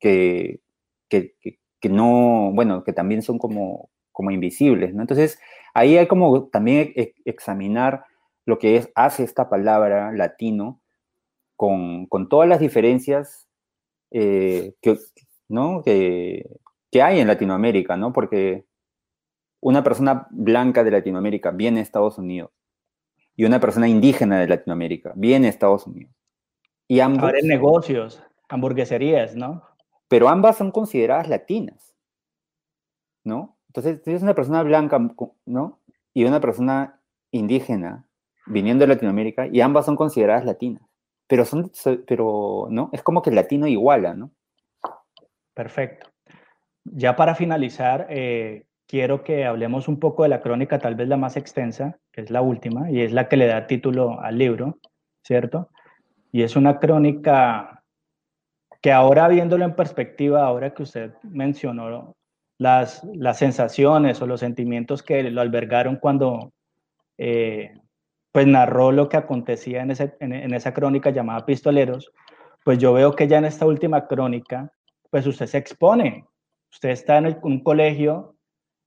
[0.00, 0.60] que,
[1.08, 1.34] que,
[1.80, 5.02] que, no, bueno, que también son como, como invisibles, ¿no?
[5.02, 5.38] Entonces,
[5.74, 6.92] ahí hay como también
[7.24, 8.04] examinar
[8.46, 10.80] lo que es, hace esta palabra latino
[11.56, 13.46] con, todas las diferencias
[14.10, 14.98] eh, que,
[15.48, 15.82] ¿no?
[15.82, 16.46] Que,
[17.00, 18.12] hay en Latinoamérica, ¿no?
[18.12, 18.66] Porque
[19.60, 22.50] una persona blanca de Latinoamérica viene a Estados Unidos
[23.36, 26.12] y una persona indígena de Latinoamérica viene a Estados Unidos.
[26.88, 27.22] Y ambos...
[27.22, 29.62] Ahora negocios, hamburgueserías, ¿no?
[30.08, 31.94] Pero ambas son consideradas latinas,
[33.24, 33.56] ¿no?
[33.68, 34.98] Entonces, tienes una persona blanca,
[35.46, 35.80] ¿no?
[36.12, 37.00] Y una persona
[37.30, 38.06] indígena
[38.46, 40.82] viniendo de Latinoamérica y ambas son consideradas latinas
[41.32, 41.72] pero son,
[42.06, 42.90] pero, ¿no?
[42.92, 44.32] Es como que el latino iguala, ¿no?
[45.54, 46.11] Perfecto.
[46.84, 51.16] Ya para finalizar, eh, quiero que hablemos un poco de la crónica, tal vez la
[51.16, 54.78] más extensa, que es la última, y es la que le da título al libro,
[55.22, 55.70] ¿cierto?
[56.32, 57.82] Y es una crónica
[58.80, 62.16] que ahora viéndolo en perspectiva, ahora que usted mencionó
[62.58, 66.52] las, las sensaciones o los sentimientos que lo albergaron cuando
[67.16, 67.74] eh,
[68.32, 72.12] pues narró lo que acontecía en, en, esa crónica llamada Pistoleros,
[72.64, 74.72] pues yo veo que ya en esta última crónica,
[75.10, 76.26] pues usted se expone.
[76.72, 78.36] Usted está en un colegio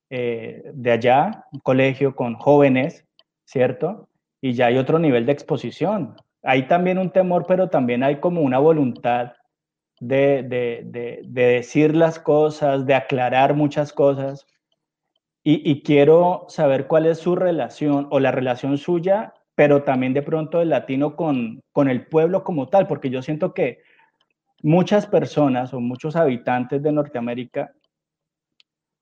[0.10, 3.06] eh, de allá, un colegio con jóvenes,
[3.46, 4.10] ¿cierto?
[4.42, 6.16] Y ya hay otro nivel de exposición.
[6.44, 9.34] Hay también un temor, pero también hay como una voluntad
[10.00, 10.82] de, de,
[11.24, 14.46] de, decir las cosas, de aclarar muchas cosas.
[15.44, 20.22] Y, y, quiero saber cuál es su relación o la relación suya pero también de
[20.22, 23.80] pronto el latino con, con el pueblo como tal, porque yo siento que
[24.66, 27.72] muchas personas o muchos habitantes de Norteamérica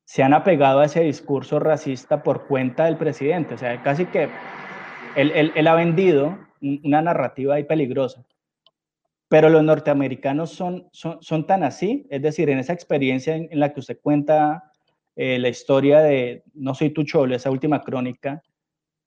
[0.03, 3.53] se han apegado a ese discurso racista por cuenta del presidente.
[3.53, 4.27] O sea, casi que
[5.15, 8.25] él, ha vendido una narrativa ahí peligrosa.
[9.29, 13.73] Pero los norteamericanos son, son, son tan así, es decir, en esa experiencia en, la
[13.73, 14.69] que usted cuenta
[15.15, 18.43] eh, la historia de No soy tu cholo, esa última crónica,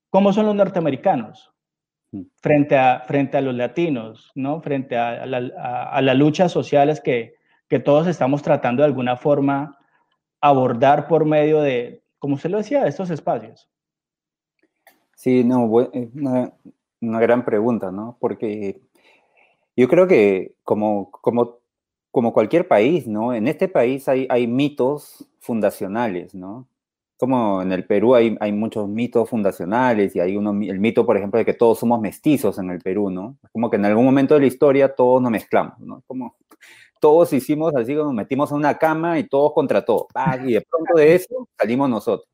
[0.09, 1.53] ¿cómo son los norteamericanos?
[2.41, 4.61] Frente a, frente a los latinos, ¿no?
[4.61, 7.35] Frente a, a las luchas sociales que,
[7.69, 9.79] que todos estamos tratando de alguna forma
[10.41, 13.69] abordar por medio de, como usted lo decía, de estos espacios.
[15.17, 16.53] Sí, no, una,
[17.01, 18.17] una gran pregunta, ¿no?
[18.21, 18.81] Porque
[19.77, 21.59] yo creo que como, como,
[22.11, 23.35] como cualquier país, ¿no?
[23.35, 26.69] En este país hay, hay mitos fundacionales, ¿no?
[27.19, 31.17] Como en el Perú hay, hay muchos mitos fundacionales y hay uno, el mito, por
[31.17, 33.39] ejemplo, de que todos somos mestizos en el Perú, ¿no?
[33.43, 36.03] Es como que en algún momento de la historia todos nos mezclamos, ¿no?
[36.07, 36.37] Como
[37.01, 40.07] todos hicimos así, nos metimos en una cama y todos contra todos.
[40.45, 42.29] Y de pronto de eso salimos nosotros.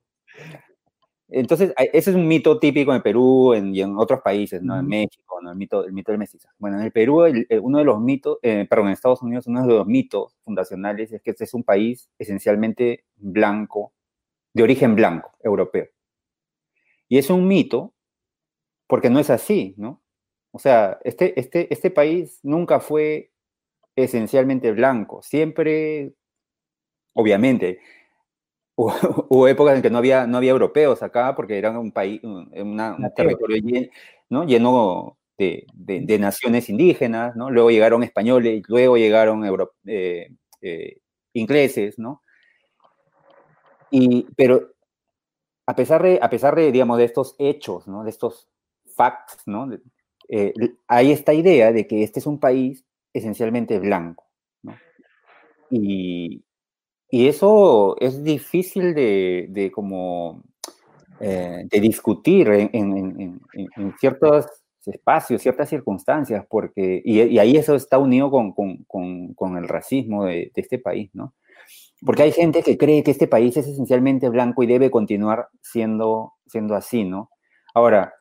[1.35, 4.79] Entonces, ese es un mito típico en Perú y en otros países, ¿no?
[4.79, 5.51] En México, ¿no?
[5.51, 6.55] El mito, el mito del mestizaje.
[6.59, 7.25] Bueno, en el Perú,
[7.63, 11.23] uno de los mitos, eh, perdón, en Estados Unidos, uno de los mitos fundacionales es
[11.23, 13.93] que este es un país esencialmente blanco,
[14.55, 15.89] de origen blanco, europeo.
[17.09, 17.95] Y es un mito
[18.87, 20.03] porque no es así, ¿no?
[20.51, 23.33] O sea, este, este, este país nunca fue
[23.97, 26.13] esencialmente blanco, siempre,
[27.15, 27.81] obviamente,
[28.77, 32.51] hubo, épocas en que no había, no había europeos acá porque eran un país, un,
[33.15, 33.89] territorio lleno,
[34.31, 34.45] ¿no?
[34.45, 37.51] lleno de, de, naciones indígenas, ¿no?
[37.51, 39.45] Luego llegaron españoles, luego llegaron
[39.87, 40.29] eh,
[40.61, 40.99] eh,
[41.33, 42.23] ingleses, ¿no?
[43.93, 44.73] Y, pero
[45.67, 47.85] a pesar de, a pesar de, digamos, de estos hechos.
[47.87, 48.49] De estos
[48.97, 49.45] facts.
[50.29, 50.53] Eh,
[50.89, 54.25] hay esta idea de que este es un país esencialmente blanco,
[54.63, 54.75] ¿no?
[55.71, 56.45] Y,
[57.11, 60.43] eso es difícil de, como
[61.21, 64.47] eh, de discutir en, en, ciertos
[64.87, 70.25] espacios, ciertas circunstancias, porque, y, y ahí eso está unido con, con, con, el racismo
[70.25, 71.35] de, de, este país, ¿no?
[72.05, 76.35] Porque hay gente que cree que este país es esencialmente blanco y debe continuar siendo,
[76.47, 77.31] siendo así, ¿no?
[77.75, 78.13] Ahora,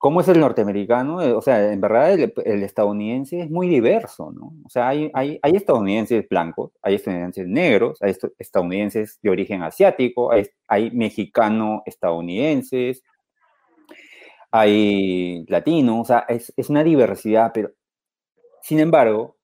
[0.00, 1.20] ¿Cómo es el norteamericano?
[1.20, 4.54] Eh, o sea, en verdad el, estadounidense es muy diverso, ¿no?
[4.64, 10.46] O sea, hay, hay, estadounidenses blancos, hay estadounidenses negros, hay estadounidenses de origen asiático, hay,
[10.68, 13.02] hay mexicano-estadounidenses,
[14.50, 17.70] hay latinos, o sea, es, es, una diversidad, pero
[18.62, 19.36] sin embargo,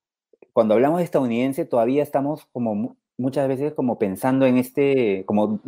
[0.55, 5.61] cuando hablamos de estadounidense todavía estamos como muchas veces como pensando en este, como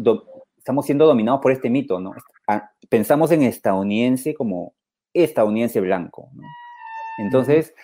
[0.56, 2.12] estamos siendo dominados por este mito, ¿no?
[2.46, 4.74] Ah, pensamos en estadounidense como
[5.14, 6.30] estadounidense blanco.
[7.18, 7.74] Entonces,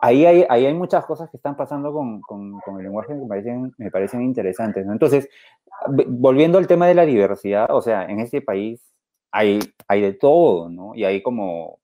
[0.00, 3.26] ahí hay, ahí hay muchas cosas que están pasando con, con, el lenguaje que me
[3.26, 4.86] parecen, me parecen interesantes.
[4.86, 5.28] Entonces,
[6.06, 8.82] volviendo al tema de la diversidad, o sea, en este país
[9.30, 10.94] hay, hay de todo, ¿no?
[10.94, 11.78] Y hay como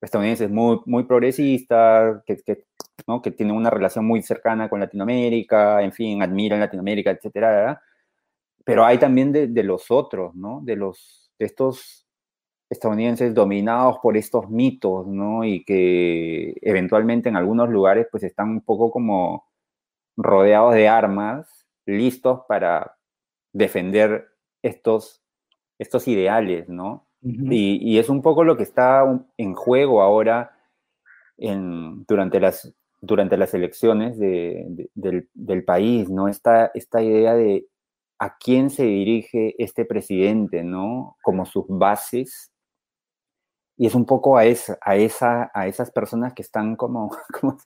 [0.00, 2.64] estadounidenses muy, muy progresistas, que, que,
[3.08, 3.22] ¿no?
[3.22, 7.82] que tienen una relación muy cercana con Latinoamérica, en fin, admiran Latinoamérica, etcétera.
[8.64, 10.60] Pero hay también de, de los otros, ¿no?
[10.62, 12.06] De los, de estos
[12.70, 15.44] estadounidenses dominados por estos mitos, ¿no?
[15.44, 19.48] Y que eventualmente en algunos lugares pues están un poco como
[20.16, 22.98] rodeados de armas, listos para
[23.52, 24.28] defender
[24.62, 25.22] estos,
[25.78, 27.06] estos ideales, ¿no?
[27.20, 29.02] y, es un poco lo que está
[29.36, 30.56] en juego ahora
[31.36, 34.90] en, durante, las, durante las elecciones del,
[35.34, 36.28] del, país, ¿no?
[36.28, 37.66] Esta, esta idea de
[38.18, 41.16] a quién se dirige este presidente, ¿no?
[41.22, 42.50] Como sus bases
[43.78, 47.56] y es un poco a, esa, a, esa, a esas personas que están como, como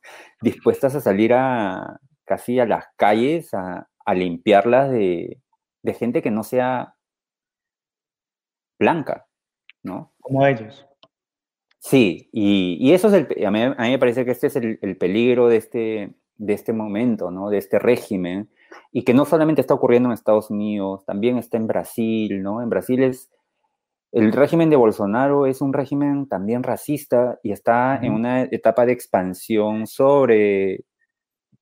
[0.42, 5.40] dispuestas a salir a casi a las calles a, a limpiarlas de,
[5.82, 6.94] de, gente que no sea
[8.78, 9.26] blanca,
[9.82, 10.12] ¿no?
[10.20, 10.86] Como ellos.
[11.84, 14.56] Sí, y, y eso es el, a mí, a mí, me parece que este es
[14.56, 17.50] el, el, peligro de este, de este momento, ¿no?
[17.50, 18.48] De este régimen,
[18.92, 22.62] y que no solamente está ocurriendo en Estados Unidos, también está en Brasil, ¿no?
[22.62, 23.30] En Brasil es
[24.12, 28.92] el régimen de Bolsonaro es un régimen también racista y está en una etapa de
[28.92, 30.84] expansión sobre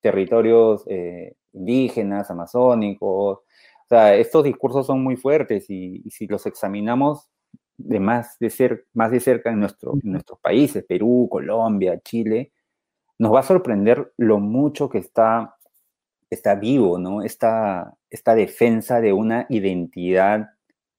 [0.01, 3.39] territorios eh, indígenas, amazónicos.
[3.39, 7.29] O sea, estos discursos son muy fuertes y, si los examinamos
[7.83, 12.51] de más de, ser, más de cerca en, nuestro, en nuestros países, Perú, Colombia, Chile,
[13.17, 15.55] nos va a sorprender lo mucho que está,
[16.29, 17.21] está vivo, ¿no?
[17.21, 20.49] Esta, esta defensa de una identidad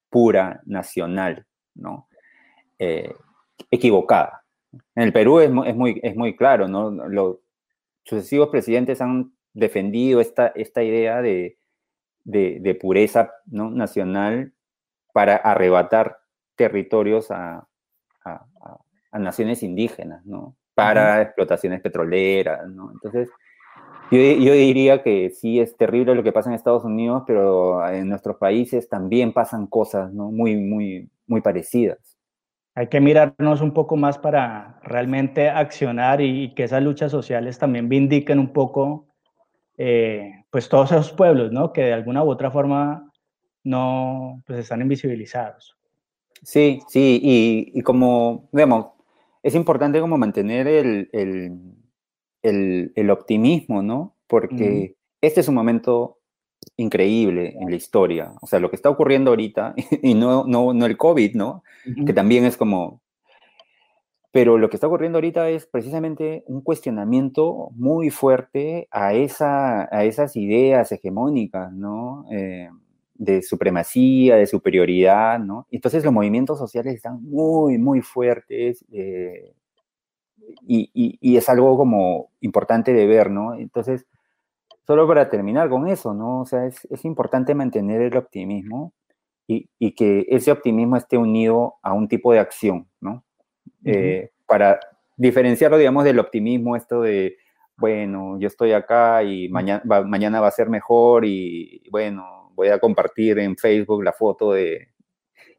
[0.08, 2.08] pura, nacional, ¿no?
[2.78, 3.14] Eh,
[3.70, 4.44] equivocada.
[4.94, 6.90] En el Perú es, muy, es muy claro, ¿no?
[6.90, 7.38] Los
[8.04, 11.58] sucesivos presidentes han defendido esta, esta idea de,
[12.24, 14.52] de, pureza nacional
[15.12, 16.18] para arrebatar
[16.62, 17.66] territorios a,
[18.24, 18.46] a,
[19.10, 20.56] a naciones indígenas, ¿no?
[20.74, 22.92] Para explotaciones petroleras, ¿no?
[22.92, 23.28] Entonces,
[24.10, 28.08] yo, yo, diría que sí es terrible lo que pasa en Estados Unidos, pero en
[28.08, 30.30] nuestros países también pasan cosas, ¿no?
[30.30, 32.18] Muy, muy, muy parecidas.
[32.74, 37.88] Hay que mirarnos un poco más para realmente accionar y, que esas luchas sociales también
[37.88, 39.08] vindiquen un poco,
[39.76, 41.72] eh, pues todos esos pueblos, ¿no?
[41.72, 43.10] Que de alguna u otra forma
[43.64, 45.76] no, pues están invisibilizados.
[46.42, 48.86] Sí, sí, y, y como, digamos,
[49.42, 54.16] es importante como mantener el, el, el, optimismo, ¿no?
[54.26, 56.18] Porque este es un momento
[56.76, 58.32] increíble en la historia.
[58.40, 61.62] O sea, lo que está ocurriendo ahorita, y no, no, no el COVID, ¿no?
[62.06, 63.00] Que también es como...
[64.32, 70.04] Pero lo que está ocurriendo ahorita es precisamente un cuestionamiento muy fuerte a, esa, a
[70.04, 72.24] esas ideas hegemónicas, ¿no?
[72.32, 72.70] Eh,
[73.22, 75.68] de supremacía, de superioridad, ¿no?
[75.70, 79.54] Entonces los movimientos sociales están muy, muy fuertes eh,
[80.66, 83.54] y, y, es algo como importante de ver, ¿no?
[83.54, 84.06] Entonces,
[84.84, 86.40] solo para terminar con eso, ¿no?
[86.40, 88.92] O sea, es, es importante mantener el optimismo
[89.46, 93.24] y, y, que ese optimismo esté unido a un tipo de acción, ¿no?
[93.84, 94.80] Eh, para
[95.16, 97.36] diferenciarlo, digamos, del optimismo, esto de,
[97.76, 102.78] bueno, yo estoy acá y mañana mañana va a ser mejor y, bueno, voy a
[102.78, 104.52] compartir en Facebook la foto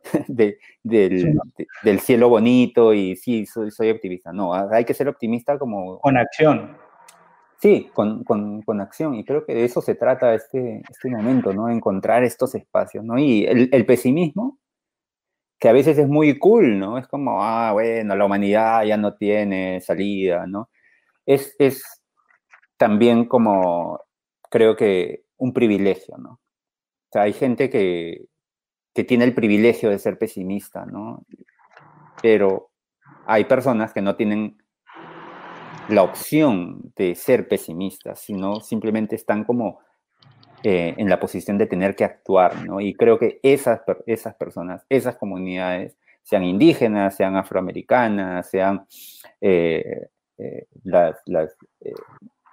[0.27, 4.31] de, del, cielo bonito y sí, soy, soy optimista.
[4.31, 5.99] No, hay que ser optimista como...
[5.99, 6.77] Con acción.
[7.63, 9.15] Sí, con, con, acción.
[9.15, 11.69] Y creo que de eso se trata este, este momento, ¿no?
[11.69, 13.17] Encontrar estos espacios, ¿no?
[13.17, 14.59] Y el, pesimismo,
[15.59, 16.97] que a veces es muy cool, ¿no?
[16.97, 20.69] Es como, ah, bueno, la humanidad ya no tiene salida, ¿no?
[21.25, 22.03] Es, es
[22.75, 24.01] también como,
[24.49, 26.41] creo que un privilegio, ¿no?
[27.13, 28.25] Sea, hay gente que,
[29.07, 31.25] tiene el privilegio de ser pesimista, ¿no?
[32.21, 32.69] Pero
[33.25, 34.57] hay personas que no tienen
[35.89, 39.79] la opción de ser pesimistas, sino simplemente están como
[40.63, 42.79] eh, en la posición de tener que actuar, ¿no?
[42.79, 48.85] Y creo que esas, esas personas, esas comunidades, sean indígenas, sean afroamericanas, sean
[49.41, 50.07] eh,
[50.37, 51.17] eh, las,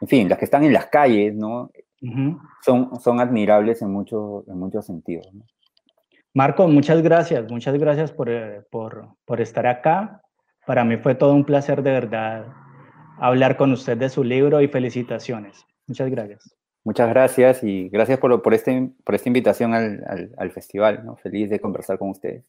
[0.00, 1.70] en fin, las que están en las calles, ¿no?
[2.62, 5.28] Son, son admirables en, mucho, en muchos sentidos.
[6.32, 10.22] Marco, muchas gracias, muchas gracias por, eh, por, por, estar acá.
[10.66, 12.46] Para mí fue todo un placer de verdad
[13.18, 15.66] hablar con usted de su libro y felicitaciones.
[15.86, 16.56] Muchas gracias.
[16.84, 21.04] Muchas gracias y gracias por, por, este, por esta invitación al, al, al festival.
[21.04, 21.16] ¿no?
[21.16, 22.44] Feliz de conversar con ustedes.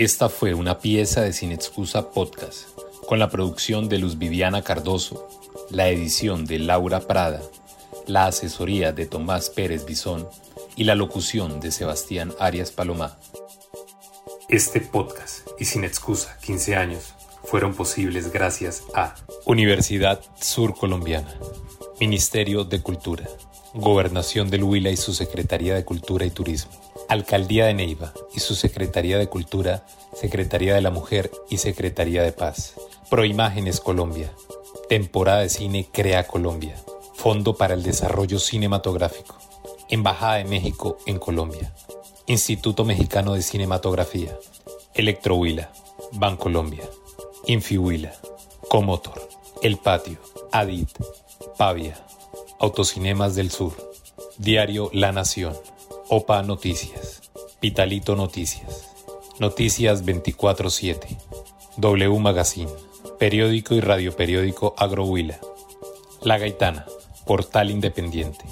[0.00, 2.68] Esta fue una pieza de Sin Excusa Podcast,
[3.06, 5.28] con la producción de Luz Viviana Cardoso,
[5.68, 7.42] la edición de Laura Prada,
[8.06, 10.26] la asesoría de Tomás Pérez Bisón
[10.74, 13.18] y la locución de Sebastián Arias Palomá.
[14.48, 17.12] Este podcast y Sin Excusa 15 años
[17.44, 21.34] fueron posibles gracias a Universidad Sur Colombiana,
[22.00, 23.28] Ministerio de Cultura,
[23.74, 26.89] Gobernación del Huila y su Secretaría de Cultura y Turismo.
[27.10, 29.84] Alcaldía de Neiva y su Secretaría de Cultura,
[30.14, 32.74] Secretaría de la Mujer y Secretaría de Paz.
[33.10, 34.32] Proimágenes Colombia.
[34.88, 36.76] Temporada de Cine Crea Colombia.
[37.14, 39.36] Fondo para el Desarrollo Cinematográfico.
[39.88, 41.74] Embajada de México en Colombia.
[42.28, 44.38] Instituto Mexicano de Cinematografía.
[44.94, 45.72] Electrohuila.
[46.12, 46.88] Bancolombia.
[47.48, 48.12] Infihuila.
[48.68, 49.28] Comotor.
[49.62, 50.18] El Patio.
[50.52, 50.90] Adit.
[51.58, 51.96] Pavia.
[52.60, 53.72] Autocinemas del Sur.
[54.38, 55.56] Diario La Nación.
[56.12, 57.22] OPA Noticias,
[57.62, 58.88] Vitalito Noticias,
[59.38, 61.16] Noticias 24-7,
[61.76, 62.72] W Magazine,
[63.20, 65.38] periódico y radioperiódico Agrohuila,
[66.20, 66.84] La Gaitana,
[67.26, 68.44] portal independiente,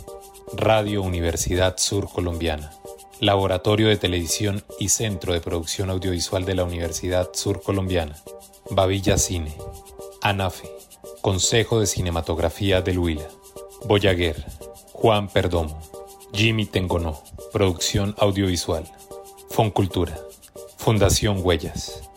[0.52, 2.70] Radio Universidad Sur Colombiana,
[3.18, 8.16] Laboratorio de Televisión y Centro de Producción Audiovisual de la Universidad Sur Colombiana,
[8.70, 9.52] Babilla Cine,
[10.22, 10.70] ANAFE,
[11.22, 13.26] Consejo de Cinematografía del Huila,
[13.84, 14.46] Boyaguer,
[14.92, 15.97] Juan Perdomo,
[16.32, 17.22] Jimmy Tengonó.
[17.52, 18.90] Producción audiovisual.
[19.50, 20.18] Foncultura.
[20.76, 22.07] Fundación Huellas.